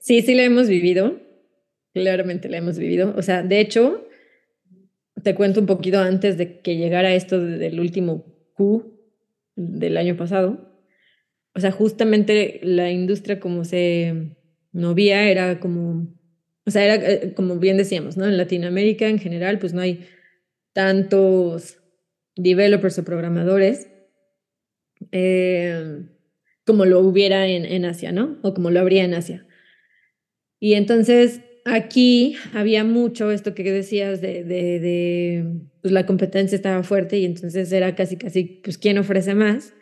[0.00, 1.20] sí, sí la hemos vivido.
[1.92, 3.14] Claramente la hemos vivido.
[3.14, 4.08] O sea, de hecho,
[5.22, 8.90] te cuento un poquito antes de que llegara esto del último Q
[9.54, 10.80] del año pasado.
[11.54, 14.38] O sea, justamente la industria como se
[14.72, 16.08] movía era como
[16.66, 18.26] o sea, era eh, como bien decíamos, ¿no?
[18.26, 20.06] En Latinoamérica en general, pues no hay
[20.72, 21.78] tantos
[22.36, 23.88] developers o programadores
[25.12, 26.02] eh,
[26.64, 28.38] como lo hubiera en, Asia, ¿no?
[28.42, 29.46] O como lo habría en Asia.
[30.58, 35.44] Y entonces aquí había mucho esto que decías de, de, de
[35.82, 39.74] pues la competencia estaba fuerte y entonces era casi, casi, pues, ¿quién ofrece más?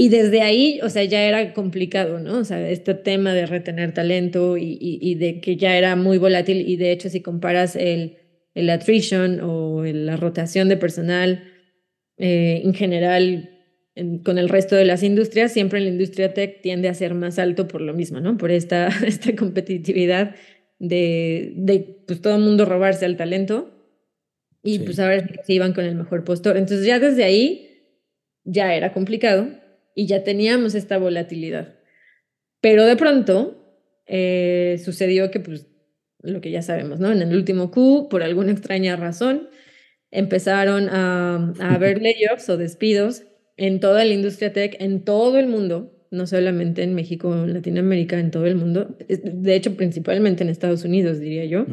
[0.00, 2.38] Y desde ahí, o sea, ya era complicado, ¿no?
[2.38, 6.68] O sea, este tema de retener talento y, y, de que ya era muy volátil
[6.68, 8.16] y de hecho si comparas el,
[8.54, 11.42] el attrition o la rotación de personal
[12.16, 13.50] eh, en general
[14.22, 17.40] con el resto de las industrias, siempre en la industria tech tiende a ser más
[17.40, 18.38] alto por lo mismo, ¿no?
[18.38, 20.36] Por esta, esta competitividad
[20.78, 23.74] de, de pues todo el mundo robarse al talento
[24.62, 26.56] y pues a ver si iban con el mejor postor.
[26.56, 27.64] Entonces ya desde ahí
[28.44, 31.76] ya era complicado y ya teníamos esta volatilidad.
[32.60, 33.58] Pero de pronto
[34.06, 35.66] eh, sucedió que, pues,
[36.20, 37.12] lo que ya sabemos, ¿no?
[37.12, 39.48] En el último Q, por alguna extraña razón,
[40.10, 43.22] empezaron a, a haber layoffs o despidos
[43.56, 48.18] en toda la industria tech, en todo el mundo, no solamente en México en Latinoamérica,
[48.18, 51.66] en todo el mundo, de hecho principalmente en Estados Unidos, diría yo.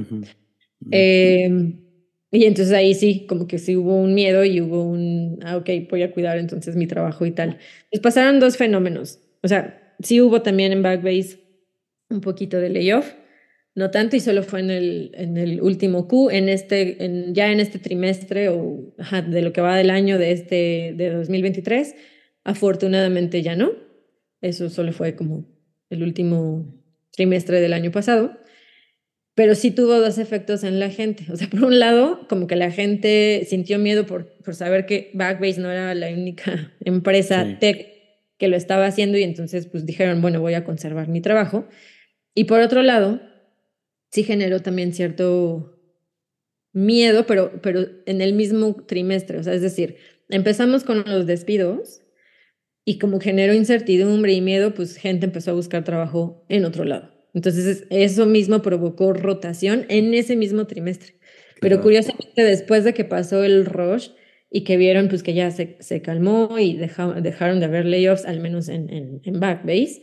[2.32, 5.70] Y entonces ahí sí, como que sí hubo un miedo y hubo un, ah, ok,
[5.90, 7.60] voy a cuidar entonces mi trabajo y tal.
[7.90, 9.20] Pues pasaron dos fenómenos.
[9.42, 11.40] O sea, sí hubo también en Backbase
[12.10, 13.14] un poquito de layoff,
[13.76, 17.52] no tanto y solo fue en el, en el último Q, en este, en, ya
[17.52, 18.94] en este trimestre o
[19.28, 21.96] de lo que va del año de, este, de 2023,
[22.44, 23.72] afortunadamente ya no.
[24.42, 25.46] Eso solo fue como
[25.90, 26.74] el último
[27.12, 28.38] trimestre del año pasado.
[29.36, 31.26] Pero sí tuvo dos efectos en la gente.
[31.32, 35.12] O sea, por un lado, como que la gente sintió miedo por, por saber que
[35.14, 37.94] Backbase no era la única empresa tech
[38.38, 41.68] que lo estaba haciendo y entonces pues dijeron, bueno, voy a conservar mi trabajo.
[42.34, 43.22] Y por otro lado,
[44.12, 45.80] sí generó también cierto
[46.74, 49.40] miedo, pero, pero en el mismo trimestre.
[49.40, 49.98] O sea, es decir,
[50.30, 52.02] empezamos con los despidos
[52.84, 57.15] y como generó incertidumbre y miedo, pues gente empezó a buscar trabajo en otro lado.
[57.36, 61.16] Entonces, eso mismo provocó rotación en ese mismo trimestre.
[61.60, 64.10] Pero curiosamente, después de que pasó el rush
[64.50, 68.40] y que vieron pues que ya se, se calmó y dejaron de haber layoffs, al
[68.40, 70.02] menos en, en, en Backbase,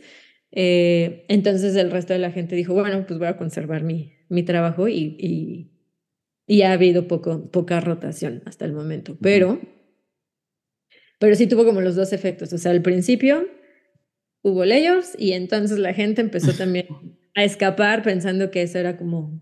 [0.51, 4.43] eh, entonces el resto de la gente dijo, bueno, pues voy a conservar mi, mi
[4.43, 5.71] trabajo y, y,
[6.45, 9.17] y, ha habido poco, poca rotación hasta el momento.
[9.19, 9.59] Pero,
[11.17, 12.53] pero sí tuvo como los dos efectos.
[12.53, 13.47] O sea, al principio
[14.43, 16.85] hubo layoffs y entonces la gente empezó también
[17.35, 19.41] a escapar pensando que eso era como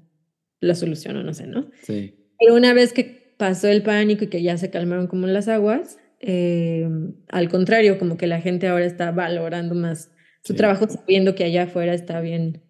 [0.59, 1.69] la solución o no sé, ¿no?
[1.83, 2.15] Sí.
[2.39, 5.97] Pero una vez que pasó el pánico y que ya se calmaron como las aguas,
[6.19, 6.87] eh,
[7.29, 10.11] al contrario, como que la gente ahora está valorando más
[10.43, 12.63] su trabajo sabiendo que allá afuera está bien,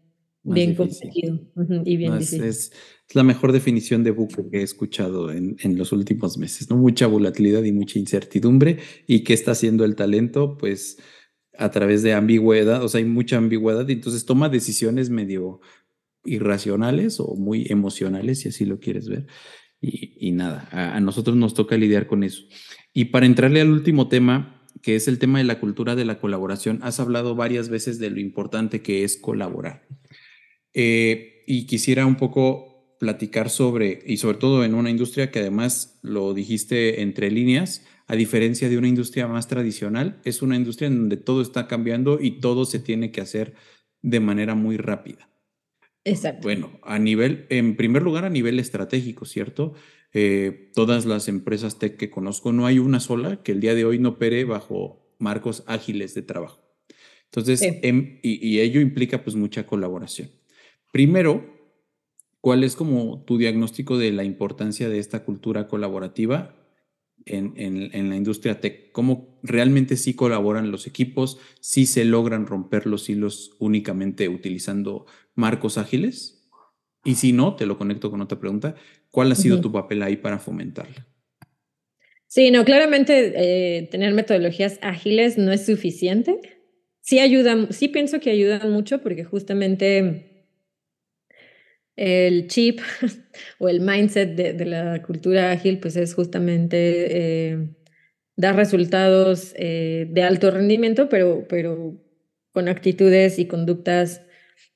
[0.43, 1.39] bien competido
[1.85, 2.43] y bien difícil.
[2.43, 2.71] Es,
[3.13, 6.77] la mejor definición de buque que he escuchado en, en, los últimos meses, ¿no?
[6.77, 8.77] Mucha volatilidad y mucha incertidumbre.
[9.05, 10.57] ¿Y qué está haciendo el talento?
[10.57, 10.97] Pues
[11.57, 15.61] a través de ambigüedad, o sea, hay mucha ambigüedad y entonces toma decisiones medio
[16.23, 19.27] irracionales o muy emocionales, si así lo quieres ver.
[19.81, 22.43] Y, y nada, a, nosotros nos toca lidiar con eso.
[22.93, 26.19] Y para entrarle al último tema, que es el tema de la cultura de la
[26.19, 26.79] colaboración.
[26.81, 29.85] Has hablado varias veces de lo importante que es colaborar.
[30.73, 35.99] Eh, y quisiera un poco platicar sobre, y sobre todo en una industria que además
[36.03, 40.97] lo dijiste entre líneas, a diferencia de una industria más tradicional, es una industria en
[40.97, 43.53] donde todo está cambiando y todo se tiene que hacer
[44.01, 45.29] de manera muy rápida.
[46.03, 46.41] Exacto.
[46.41, 49.75] Bueno, a nivel, en primer lugar, a nivel estratégico, ¿cierto?
[50.11, 53.85] Eh, todas las empresas tech que conozco, no hay una sola que el día de
[53.85, 56.61] hoy no opere bajo marcos ágiles de trabajo.
[57.27, 60.31] Entonces, em, y, ello implica pues mucha colaboración.
[60.91, 61.45] Primero,
[62.41, 66.57] ¿cuál es como tu diagnóstico de la importancia de esta cultura colaborativa
[67.25, 68.91] en, en, la industria tech?
[68.91, 71.39] ¿Cómo realmente sí colaboran los equipos?
[71.59, 75.05] ¿Sí se logran romper los hilos únicamente utilizando
[75.35, 76.49] marcos ágiles?
[77.03, 78.75] Y si no, te lo conecto con otra pregunta.
[79.09, 81.07] ¿Cuál ha sido tu papel ahí para fomentarla?
[82.27, 86.39] Sí, no, claramente eh, tener metodologías ágiles no es suficiente.
[87.01, 90.30] Sí ayuda, sí pienso que ayudan mucho porque justamente
[92.01, 92.79] el chip
[93.59, 97.69] o el mindset de, la cultura ágil pues es justamente eh,
[98.35, 102.01] dar resultados eh, de alto rendimiento, pero, pero
[102.53, 104.23] con actitudes y conductas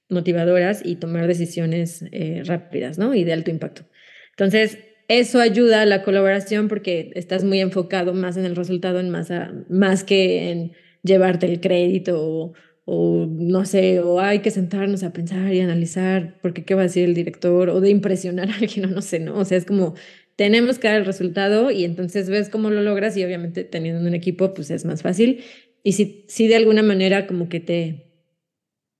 [0.07, 2.05] motivadoras y tomar decisiones
[2.45, 3.15] rápidas, ¿no?
[3.15, 3.85] Y de alto impacto.
[4.29, 9.09] Entonces, eso ayuda a la colaboración porque estás muy enfocado más en el resultado, en
[9.09, 9.29] más,
[9.69, 12.53] más que en llevarte el crédito o,
[12.87, 17.05] no sé, o hay que sentarnos a pensar y analizar porque qué va a decir
[17.05, 19.37] el director o de impresionar a alguien o no sé, ¿no?
[19.37, 19.95] O sea, es como
[20.35, 24.13] tenemos que dar el resultado y entonces ves cómo lo logras y obviamente teniendo un
[24.13, 25.43] equipo pues es más fácil
[25.83, 28.05] y si, si de alguna manera como que te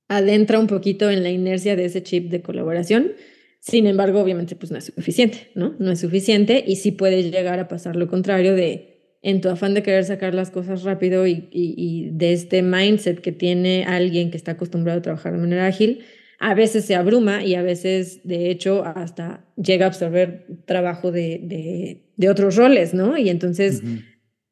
[0.08, 3.14] adentra un poquito en la inercia de ese chip de colaboración,
[3.60, 5.76] sin embargo, obviamente, pues no es suficiente, ¿no?
[5.80, 8.95] No es suficiente y sí puede llegar a pasar lo contrario de,
[9.26, 13.32] en tu afán de querer sacar las cosas rápido y, y, de este mindset que
[13.32, 16.06] tiene alguien que está acostumbrado a trabajar de manera ágil,
[16.40, 21.40] a veces se abruma y a veces, de hecho, hasta llega a absorber trabajo de,
[21.42, 23.18] de, de otros roles, ¿no?
[23.18, 23.82] Y entonces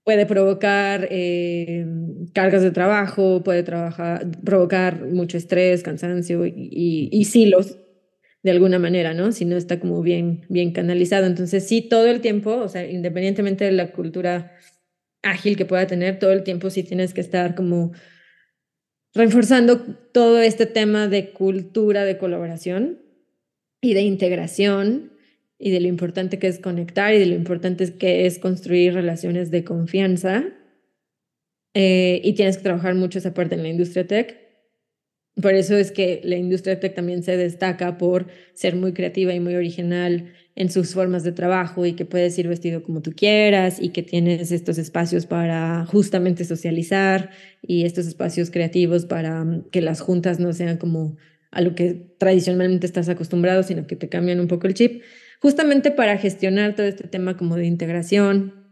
[0.03, 1.85] puede provocar eh,
[2.33, 7.77] cargas de trabajo, puede trabajar, provocar mucho estrés, cansancio y, y, y silos
[8.43, 9.31] de alguna manera, ¿no?
[9.31, 11.25] Si no está como bien, bien canalizado.
[11.25, 14.51] Entonces, sí, todo el tiempo, o sea, independientemente de la cultura
[15.21, 17.93] ágil que pueda tener, todo el tiempo sí tienes que estar como
[19.13, 19.79] reforzando
[20.11, 22.99] todo este tema de cultura de colaboración
[23.81, 25.13] y de integración
[25.57, 29.51] y de lo importante que es conectar y de lo importante que es construir relaciones
[29.51, 30.43] de confianza.
[31.73, 34.42] Eh, y tienes que trabajar mucho esa parte en la industria tech
[35.41, 39.39] por eso es que la industria tech también se destaca por ser muy creativa y
[39.39, 43.81] muy original en sus formas de trabajo y que puedes ir vestido como tú quieras
[43.81, 47.31] y que tienes estos espacios para justamente socializar
[47.63, 51.17] y estos espacios creativos para mm, que las juntas no sean como
[51.49, 55.03] a lo que tradicionalmente estás acostumbrado, sino que te cambian un poco el chip,
[55.39, 58.62] justamente para gestionar todo este tema como de integración,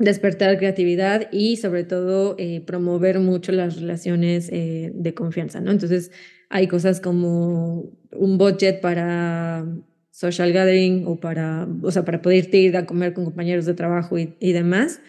[0.00, 5.70] despertar creatividad y sobre todo eh, promover mucho las relaciones eh, de confianza, ¿no?
[5.70, 6.10] Entonces
[6.48, 9.66] hay cosas como un budget para
[10.10, 14.16] social gathering o para, o sea, para poder ir a comer con compañeros de trabajo
[14.18, 15.02] y, demás.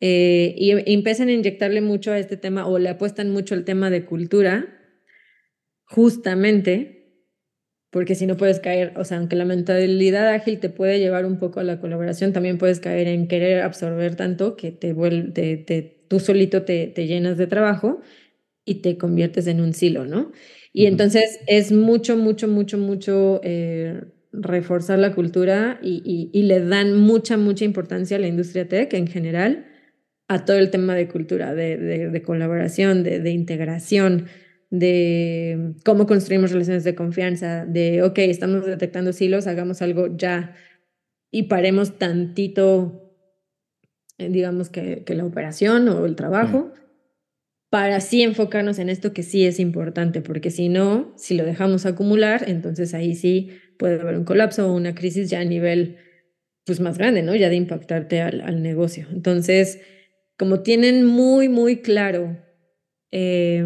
[0.00, 3.88] Eh, y empiezan a inyectarle mucho a este tema o le apuestan mucho al tema
[3.88, 4.66] de cultura,
[5.84, 6.97] justamente
[7.90, 11.38] porque si no puedes caer, o sea, aunque la mentalidad ágil te puede llevar un
[11.38, 16.20] poco a la colaboración, también puedes caer en querer absorber tanto que te, te, tú
[16.20, 18.00] solito te, te, llenas de trabajo
[18.64, 20.32] y te conviertes en un silo, ¿no?
[20.74, 26.94] Y entonces es mucho, mucho, mucho, mucho eh, reforzar la cultura y, y, le dan
[26.94, 29.64] mucha, mucha importancia a la industria tech en general
[30.28, 34.26] a todo el tema de cultura, de, de, de colaboración, de, de integración
[34.70, 40.54] de cómo construimos relaciones de confianza, de, ok, estamos detectando silos, hagamos algo ya
[41.30, 43.14] y paremos tantito,
[44.18, 46.72] eh, digamos que, que la operación o el trabajo,
[47.70, 51.84] para así enfocarnos en esto que sí es importante, porque si no, si lo dejamos
[51.84, 55.98] acumular, entonces ahí sí puede haber un colapso o una crisis ya a nivel
[56.64, 57.34] pues más grande, ¿no?
[57.34, 59.06] Ya de impactarte al, al negocio.
[59.10, 59.80] Entonces,
[60.38, 62.38] como tienen muy, muy claro
[63.10, 63.64] eh,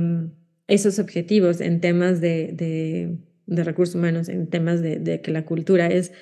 [0.67, 6.13] esos objetivos en temas de, recursos humanos, en temas de, que la cultura es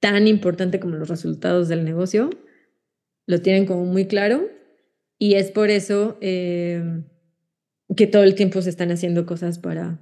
[0.00, 2.30] tan importante como los resultados del negocio,
[3.26, 4.48] lo tienen como muy claro
[5.18, 7.02] y es por eso eh,
[7.96, 10.00] que todo el tiempo se están haciendo cosas para,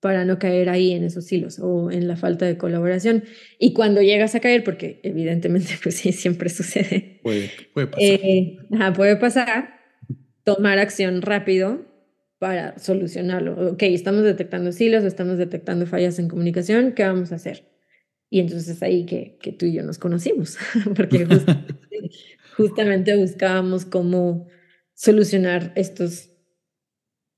[0.00, 3.24] para no caer ahí en esos hilos o en la falta de colaboración.
[3.58, 7.20] Y cuando llegas a caer, porque evidentemente pues sí, siempre sucede.
[7.22, 8.02] Puede, puede pasar.
[8.02, 8.58] Eh,
[8.94, 9.80] puede pasar,
[10.44, 11.93] tomar acción rápido
[12.38, 13.72] para solucionarlo.
[13.72, 17.70] Ok, estamos detectando silos, estamos detectando fallas en comunicación, ¿qué vamos a hacer?
[18.30, 20.58] Y entonces es ahí que, que tú y yo nos conocimos,
[20.96, 21.26] porque
[22.56, 24.48] justamente, buscábamos cómo
[24.94, 26.30] solucionar estos,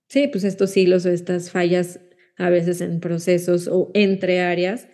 [0.09, 2.01] sí, pues estos silos o estas fallas
[2.39, 4.89] a veces en procesos o entre áreas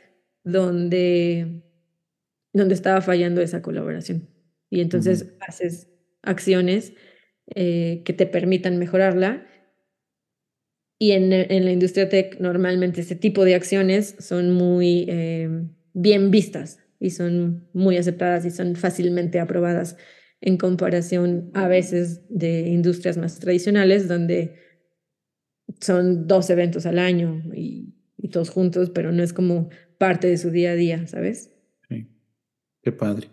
[0.45, 1.63] donde,
[2.53, 4.29] donde estaba fallando esa colaboración.
[4.71, 5.89] Y entonces haces
[6.23, 6.95] acciones
[7.55, 9.47] eh, que te permitan mejorarla
[11.03, 15.49] y en, en, la industria tech normalmente ese tipo de acciones son muy eh,
[15.95, 19.97] bien vistas y son muy aceptadas y son fácilmente aprobadas
[20.41, 24.55] en comparación a veces de industrias más tradicionales donde
[25.81, 30.39] son dos eventos al año y, y todos juntos, pero no es como parte de
[30.39, 31.51] su día a día, ¿sabes?
[31.89, 32.07] Sí,
[32.81, 33.27] qué padre.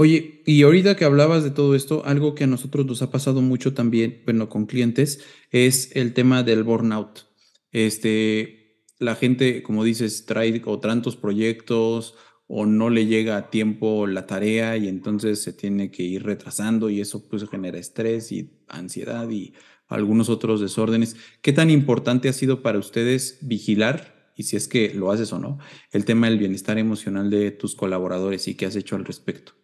[0.00, 3.42] Oye, y ahorita que hablabas de todo esto, algo que a nosotros nos ha pasado
[3.42, 7.26] mucho también, bueno, con clientes, es el tema del burnout.
[7.72, 12.14] Este, la gente, como dices, trae o tantos proyectos
[12.46, 16.90] o no le llega a tiempo la tarea y entonces se tiene que ir retrasando
[16.90, 19.54] y eso pues genera estrés y ansiedad y
[19.88, 21.16] algunos otros desórdenes.
[21.42, 25.40] ¿Qué tan importante ha sido para ustedes vigilar, y si es que lo haces o
[25.40, 25.58] no,
[25.90, 29.58] el tema del bienestar emocional de tus colaboradores y qué has hecho al respecto?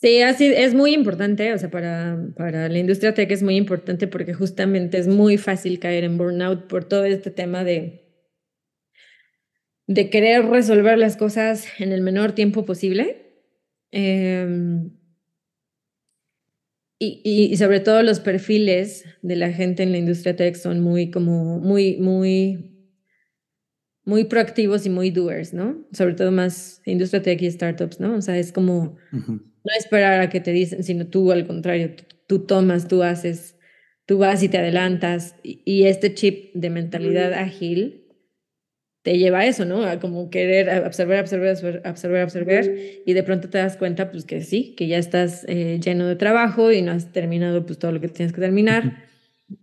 [0.00, 4.06] Sí, así es muy importante, o sea, para, para la industria tech es muy importante
[4.06, 8.04] porque justamente es muy fácil caer en burnout por todo este tema de,
[9.88, 13.42] de querer resolver las cosas en el menor tiempo posible.
[13.90, 14.90] Em,
[17.00, 21.10] y, y, sobre todo los perfiles de la gente en la industria tech son muy
[21.10, 22.78] como muy, muy,
[24.04, 25.88] muy proactivos y muy doers, ¿no?
[25.92, 28.14] Sobre todo más industria tech y startups, ¿no?
[28.14, 28.96] O sea, es como
[29.68, 31.94] no esperar a que te dicen, sino tú al contrario,
[32.26, 33.56] tú, tomas, tú haces,
[34.06, 35.36] tú vas y te adelantas.
[35.42, 38.06] Y, este chip de mentalidad ágil
[39.02, 39.84] te lleva a eso, ¿no?
[39.84, 44.42] A como querer absorber, absorber, absorber, absorber, y de pronto te das cuenta, pues que
[44.42, 48.00] sí, que ya estás eh, lleno de trabajo y no has terminado pues todo lo
[48.00, 49.04] que tienes que terminar.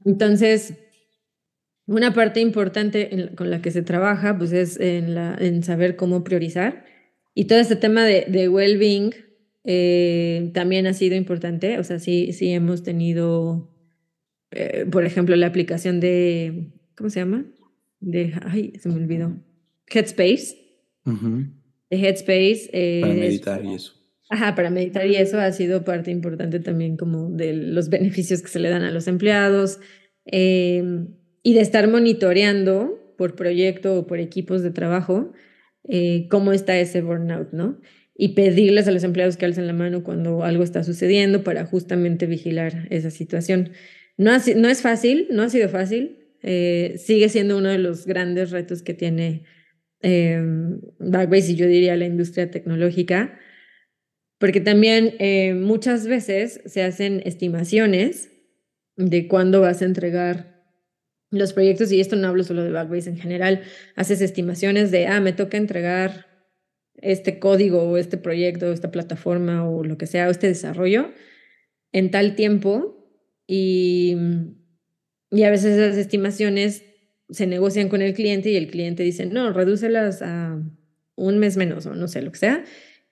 [0.06, 0.74] Entonces,
[1.88, 6.24] una parte importante con la que se trabaja, pues es en, la, en saber cómo
[6.24, 6.86] priorizar.
[7.36, 9.14] Y todo este tema de, de well-being
[9.66, 11.80] eh, también ha sido importante.
[11.80, 13.74] O sea, sí, sí hemos tenido,
[14.52, 17.46] eh, por ejemplo, la aplicación de, ¿cómo se llama?
[18.00, 19.36] De, ay, se me olvidó.
[19.88, 20.58] Headspace.
[21.90, 22.70] De Headspace.
[22.74, 23.94] Eh, para meditar y eso.
[24.30, 28.48] Ajá, para meditar y eso ha sido parte importante también como de los beneficios que
[28.48, 29.80] se le dan a los empleados
[30.26, 31.10] em,
[31.44, 35.32] y de estar monitoreando por proyecto o por equipos de trabajo
[36.30, 37.80] cómo está ese burnout, ¿no?
[38.18, 42.26] Y pedirles a los empleados que alcen la mano cuando algo está sucediendo para justamente
[42.26, 43.72] vigilar esa situación.
[44.18, 46.18] No, no es fácil, no ha sido fácil.
[46.42, 49.44] eh, sigue siendo uno de los grandes retos que tiene
[50.02, 50.40] eh,
[51.00, 53.40] Backbase y yo diría la industria tecnológica,
[54.38, 58.30] porque también eh, muchas veces se hacen estimaciones
[58.96, 60.54] de cuándo vas a entregar
[61.32, 63.64] los proyectos, y esto no hablo solo de Backbase en general,
[63.96, 66.28] haces estimaciones de, ah, me toca entregar
[67.02, 71.12] este código o este proyecto, esta plataforma o lo que sea, o este desarrollo
[71.92, 73.10] en tal tiempo
[73.48, 74.16] y,
[75.32, 76.84] y a veces esas estimaciones
[77.30, 80.62] se negocian con el cliente y el cliente dice, no, redúcelas a
[81.16, 82.64] un mes menos o no sé, lo que sea.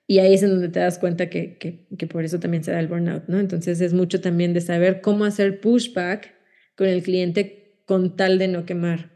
[0.06, 2.72] Y ahí es en donde te das cuenta que, que, que por eso también se
[2.72, 3.40] da el burnout, ¿no?
[3.40, 6.34] Entonces es mucho también de saber cómo hacer pushback
[6.76, 9.12] con el cliente con tal de no quemar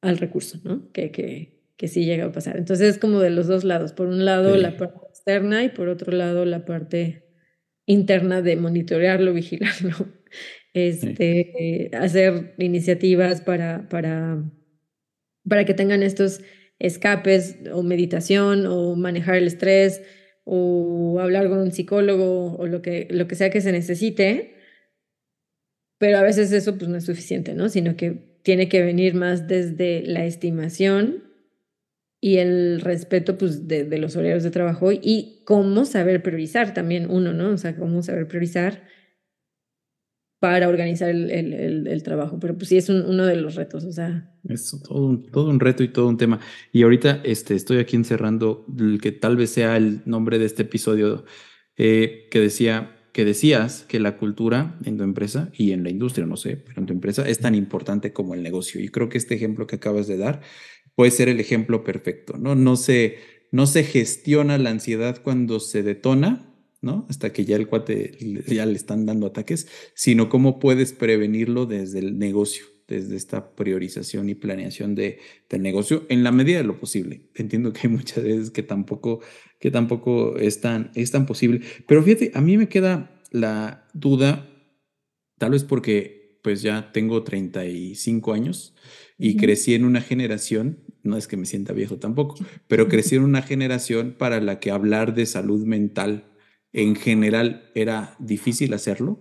[0.00, 0.92] al recurso, ¿no?
[0.92, 2.56] Que, que, que sí llega a pasar.
[2.56, 3.92] Entonces es como de los dos lados.
[3.92, 7.24] Por un lado la parte externa y por otro lado la parte
[7.86, 9.94] interna de monitorearlo, vigilarlo
[10.74, 14.42] este, hacer iniciativas para, para,
[15.48, 16.40] para que tengan estos
[16.78, 20.02] escapes o meditación o manejar el estrés
[20.44, 24.56] o hablar con un psicólogo o lo que, lo que sea que se necesite,
[25.98, 27.68] pero a veces eso pues no es suficiente, ¿no?
[27.68, 31.31] Sino que tiene que venir más desde la estimación
[32.24, 37.32] y el respeto pues de, los horarios de trabajo y cómo saber priorizar también uno,
[37.32, 37.50] ¿no?
[37.50, 38.84] O sea, cómo saber priorizar
[40.38, 42.38] para organizar el, el, el, trabajo.
[42.38, 44.32] Pero pues sí, es uno de los retos, o sea.
[44.48, 46.38] Es todo un, todo un reto y todo un tema.
[46.72, 50.62] Y ahorita este, estoy aquí encerrando el que tal vez sea el nombre de este
[50.62, 51.24] episodio
[51.76, 56.26] eh, que decía que decías que la cultura en tu empresa y en la industria,
[56.26, 58.80] no sé, pero en tu empresa es tan importante como el negocio.
[58.80, 60.40] Y creo que este ejemplo que acabas de dar
[60.94, 62.54] puede ser el ejemplo perfecto, ¿no?
[62.54, 63.18] No se,
[63.50, 67.06] no se gestiona la ansiedad cuando se detona, ¿no?
[67.08, 68.16] Hasta que ya el cuate
[68.46, 74.28] ya le están dando ataques, sino cómo puedes prevenirlo desde el negocio, desde esta priorización
[74.28, 77.30] y planeación de, del negocio en la medida de lo posible.
[77.34, 79.20] Entiendo que hay muchas veces que tampoco,
[79.60, 84.50] que tampoco es tan, es tan posible, pero fíjate, a mí me queda la duda,
[85.38, 88.74] tal vez porque pues ya tengo 35 años
[89.24, 92.34] y crecí en una generación, no es que me sienta viejo tampoco,
[92.66, 96.24] pero crecí en una generación para la que hablar de salud mental
[96.72, 99.20] en general era difícil hacerlo,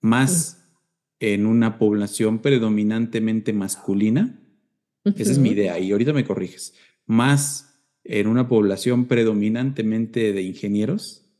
[0.00, 0.70] más
[1.20, 4.40] en una población predominantemente masculina.
[5.04, 6.72] Esa es mi idea y ahorita me corriges.
[7.04, 11.30] Más en una población predominantemente de ingenieros.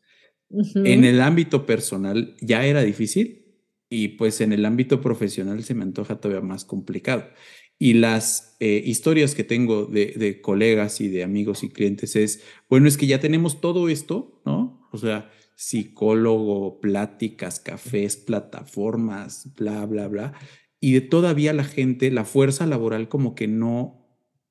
[0.51, 3.47] En el ámbito personal ya era difícil
[3.89, 7.24] y pues en el ámbito profesional se me antoja todavía más complicado.
[7.79, 12.89] Y las eh, historias que tengo de, colegas y de amigos y clientes es, bueno,
[12.89, 14.89] es que ya tenemos todo esto, ¿no?
[14.91, 20.33] O sea, psicólogo, pláticas, cafés, plataformas, bla, bla, bla.
[20.81, 24.09] Y de todavía la gente, la fuerza laboral como que no,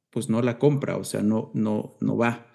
[0.09, 2.47] pues no la compra, o sea, no, no, no va.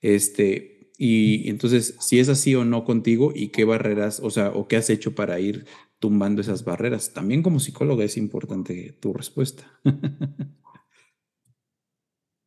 [0.00, 4.68] Este, y entonces, si es así o no contigo y qué barreras, o sea, o
[4.68, 5.66] qué has hecho para ir
[5.98, 7.12] tumbando esas barreras.
[7.12, 9.64] También como psicóloga es importante tu respuesta.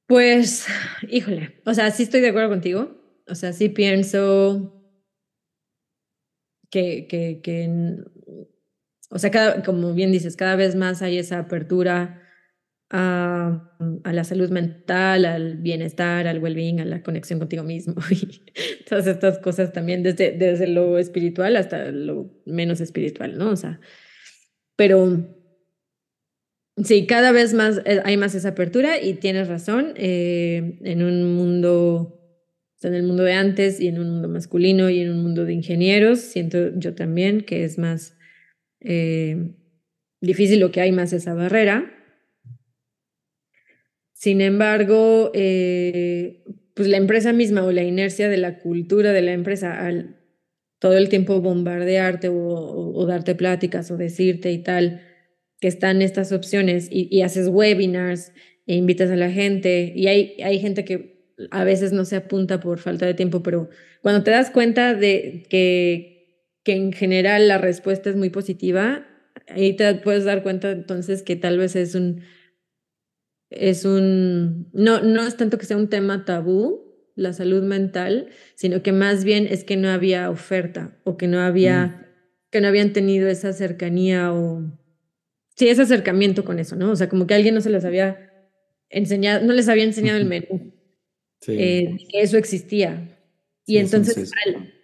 [0.07, 0.67] Pues,
[1.07, 2.97] híjole, o sea, sí estoy de acuerdo contigo.
[3.29, 4.83] O sea, sí pienso
[6.69, 7.69] que, que, que
[9.09, 12.20] o sea, cada, como bien dices, cada vez más hay esa apertura
[12.91, 13.71] a,
[14.03, 18.43] la salud mental, al bienestar, al well-being, a la conexión contigo mismo y
[18.87, 23.51] todas estas cosas también, desde, desde lo espiritual hasta lo menos espiritual, ¿no?
[23.51, 23.79] O sea,
[24.75, 25.25] pero
[26.83, 31.33] sí, cada vez más eh, hay más esa apertura y tienes razón, eh, en un
[31.33, 32.17] mundo
[32.83, 35.53] en el mundo de antes y en un mundo masculino y en un mundo de
[35.53, 36.19] ingenieros.
[36.19, 38.17] Siento yo también que es más
[38.79, 39.53] eh,
[40.19, 42.00] difícil lo que hay más esa barrera.
[44.21, 46.43] Sin embargo, eh,
[46.75, 50.19] pues la empresa misma o la inercia de la cultura de la empresa al
[50.77, 55.01] todo el tiempo bombardearte o, darte pláticas o decirte y tal
[55.59, 58.31] que están estas opciones y, y haces webinars
[58.67, 62.59] e invitas a la gente y hay, hay gente que a veces no se apunta
[62.59, 63.71] por falta de tiempo, pero
[64.03, 69.07] cuando te das cuenta de que, que en general la respuesta es muy positiva,
[69.47, 72.21] ahí te puedes dar cuenta entonces que tal vez es un,
[73.51, 78.81] es un, no, no es tanto que sea un tema tabú, la salud mental, sino
[78.81, 82.05] que más bien es que no había oferta o que no había, mm.
[82.49, 84.63] que no habían tenido esa cercanía o,
[85.55, 86.91] sí, ese acercamiento con eso, ¿no?
[86.91, 88.31] O sea, como que alguien no se les había
[88.89, 90.73] enseñado, no les había enseñado el menú
[91.47, 93.17] eh, que eso existía.
[93.65, 94.31] Y entonces,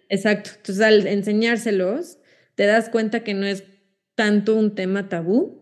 [0.08, 2.18] exacto, entonces al enseñárselos,
[2.54, 3.64] te das cuenta que no es
[4.14, 5.57] tanto un tema tabú,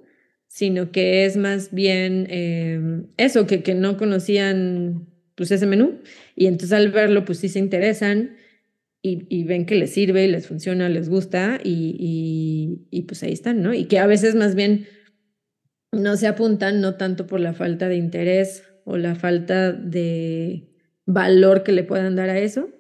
[0.57, 6.01] sino que es más bien em, eso, que, que no conocían pues ese menú
[6.35, 8.37] y entonces al verlo pues sí se interesan
[9.03, 13.73] y, ven que les sirve, les funciona, les gusta y, y, pues ahí están, ¿no?
[13.73, 14.87] Y que a veces más bien
[15.93, 20.71] no se apuntan, no tanto por la falta de interés o la falta de
[21.05, 22.71] valor que le puedan dar a eso,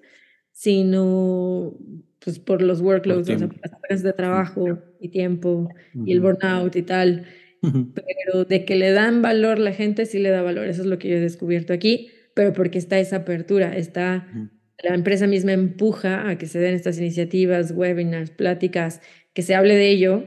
[0.50, 1.78] sino
[2.24, 7.26] pues por los workloads, o sea, de trabajo y tiempo y el burnout y tal.
[7.94, 10.66] Pero de que le dan valor, la gente sí le da valor.
[10.66, 14.28] Eso es lo que yo he descubierto aquí, pero porque está esa apertura, está
[14.82, 19.00] la empresa misma empuja a que se den estas iniciativas, webinars, pláticas,
[19.32, 20.24] que se hable de ello.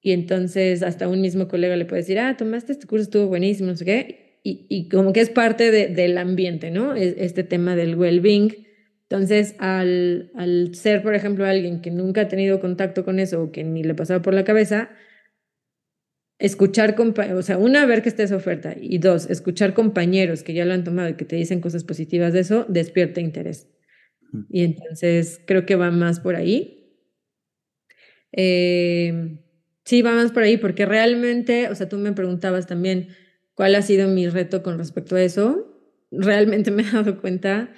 [0.00, 3.70] Y entonces hasta un mismo colega le puede decir, ah, tomaste este curso, estuvo buenísimo,
[3.70, 4.40] no sé qué.
[4.42, 6.94] Y, y como que es parte de, del ambiente, ¿no?
[6.94, 8.70] Este tema del well-being
[9.10, 13.50] entonces, al, al, ser, por ejemplo, alguien que nunca ha tenido contacto con eso o
[13.50, 14.90] que ni le pasaba por la cabeza,
[16.40, 20.64] escuchar, o sea, una, ver que está esa oferta y dos, escuchar compañeros que ya
[20.64, 23.68] lo han tomado y que te dicen cosas positivas de eso, despierta interés.
[24.48, 26.98] Y entonces creo que va más por ahí.
[28.32, 29.38] Eh,
[29.84, 33.08] sí, va más por ahí porque realmente, o sea, tú me preguntabas también
[33.54, 35.66] cuál ha sido mi reto con respecto a eso.
[36.10, 37.70] Realmente me he dado cuenta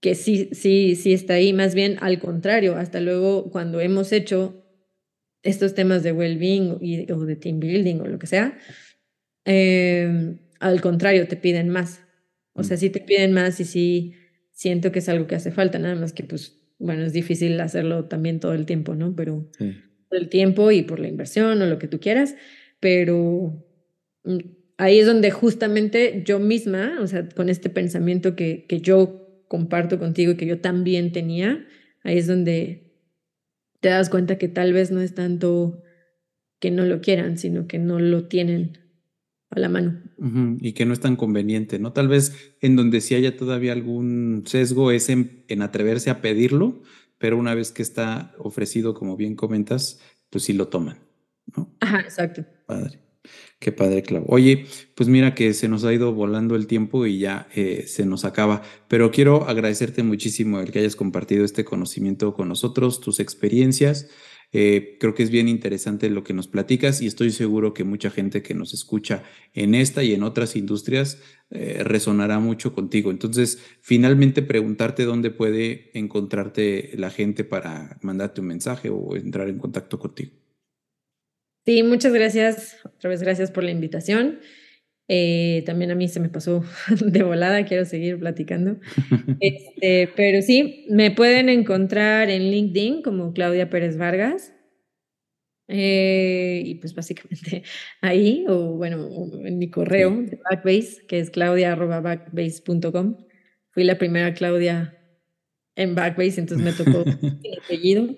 [0.00, 4.61] que sí, sí, sí está ahí, más bien al contrario, hasta luego cuando hemos hecho
[5.42, 6.78] estos temas de well-being
[7.10, 8.58] o de team building o lo que sea,
[9.44, 12.00] em, al contrario, te piden más.
[12.54, 12.80] O sea, mm.
[12.80, 14.14] sí te piden más y sí
[14.52, 18.04] siento que es algo que hace falta, nada más que pues, bueno, es difícil hacerlo
[18.04, 19.14] también todo el tiempo, ¿no?
[19.16, 19.48] Pero
[20.08, 22.36] por el tiempo y por la inversión o lo que tú quieras,
[22.78, 23.66] pero
[24.24, 24.38] mm,
[24.76, 29.98] ahí es donde justamente yo misma, o sea, con este pensamiento que, que yo comparto
[29.98, 31.66] contigo y que yo también tenía,
[32.02, 32.91] ahí es donde
[33.82, 35.82] te das cuenta que tal vez no es tanto
[36.60, 38.78] que no lo quieran, sino que no lo tienen
[39.50, 40.00] a la mano.
[40.60, 41.92] Y que no es tan conveniente, ¿no?
[41.92, 46.80] Tal vez en donde sí haya todavía algún sesgo es en, en, atreverse a pedirlo,
[47.18, 50.98] pero una vez que está ofrecido, como bien comentas, pues sí lo toman,
[51.56, 51.74] ¿no?
[51.80, 52.46] Ajá, exacto.
[52.66, 53.00] Padre.
[53.62, 54.24] Qué padre, Clau.
[54.26, 58.04] Oye, pues mira que se nos ha ido volando el tiempo y ya eh, se
[58.04, 63.20] nos acaba, pero quiero agradecerte muchísimo el que hayas compartido este conocimiento con nosotros, tus
[63.20, 64.08] experiencias.
[64.50, 68.10] Eh, creo que es bien interesante lo que nos platicas y estoy seguro que mucha
[68.10, 69.22] gente que nos escucha
[69.54, 73.12] en esta y en otras industrias eh, resonará mucho contigo.
[73.12, 79.58] Entonces, finalmente preguntarte dónde puede encontrarte la gente para mandarte un mensaje o entrar en
[79.58, 80.41] contacto contigo.
[81.64, 82.76] Sí, muchas gracias.
[82.84, 84.40] Otra vez gracias por la invitación.
[85.08, 86.64] Eh, también a mí se me pasó
[87.04, 88.78] de volada, quiero seguir platicando.
[89.40, 94.54] Este, pero sí, me pueden encontrar en LinkedIn como Claudia Pérez Vargas.
[95.68, 97.62] Eh, y pues básicamente
[98.00, 99.08] ahí, o bueno,
[99.44, 103.16] en mi correo de Backbase, que es claudia.backbase.com.
[103.70, 104.98] Fui la primera Claudia
[105.76, 108.08] en Backbase, entonces me tocó el apellido,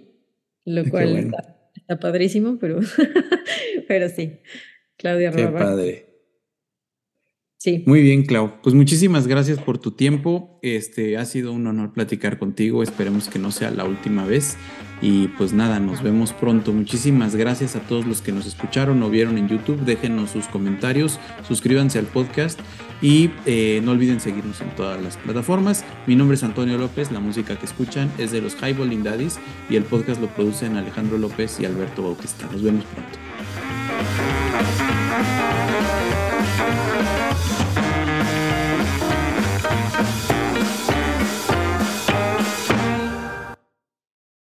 [0.64, 1.53] lo cual está
[1.85, 2.80] Está padrísimo, pero,
[3.89, 4.41] pero sí.
[4.97, 6.03] Claudia Qué padre.
[7.87, 8.61] Muy bien, Clau.
[8.62, 10.59] Pues muchísimas gracias por tu tiempo.
[10.62, 12.83] Este ha sido un honor platicar contigo.
[12.83, 14.57] Esperemos que no sea la última vez.
[15.01, 16.73] Y pues nada, nos vemos pronto.
[16.73, 19.81] Muchísimas gracias a todos los que nos escucharon o vieron en YouTube.
[19.85, 22.59] Déjenos sus comentarios, suscríbanse al podcast
[23.03, 25.85] y eh, no olviden seguirnos en todas las plataformas.
[26.07, 29.39] Mi nombre es Antonio López, la música que escuchan es de los Highballing Daddies
[29.69, 32.49] y el podcast lo producen Alejandro López y Alberto Bautista.
[32.51, 33.34] Nos vemos pronto.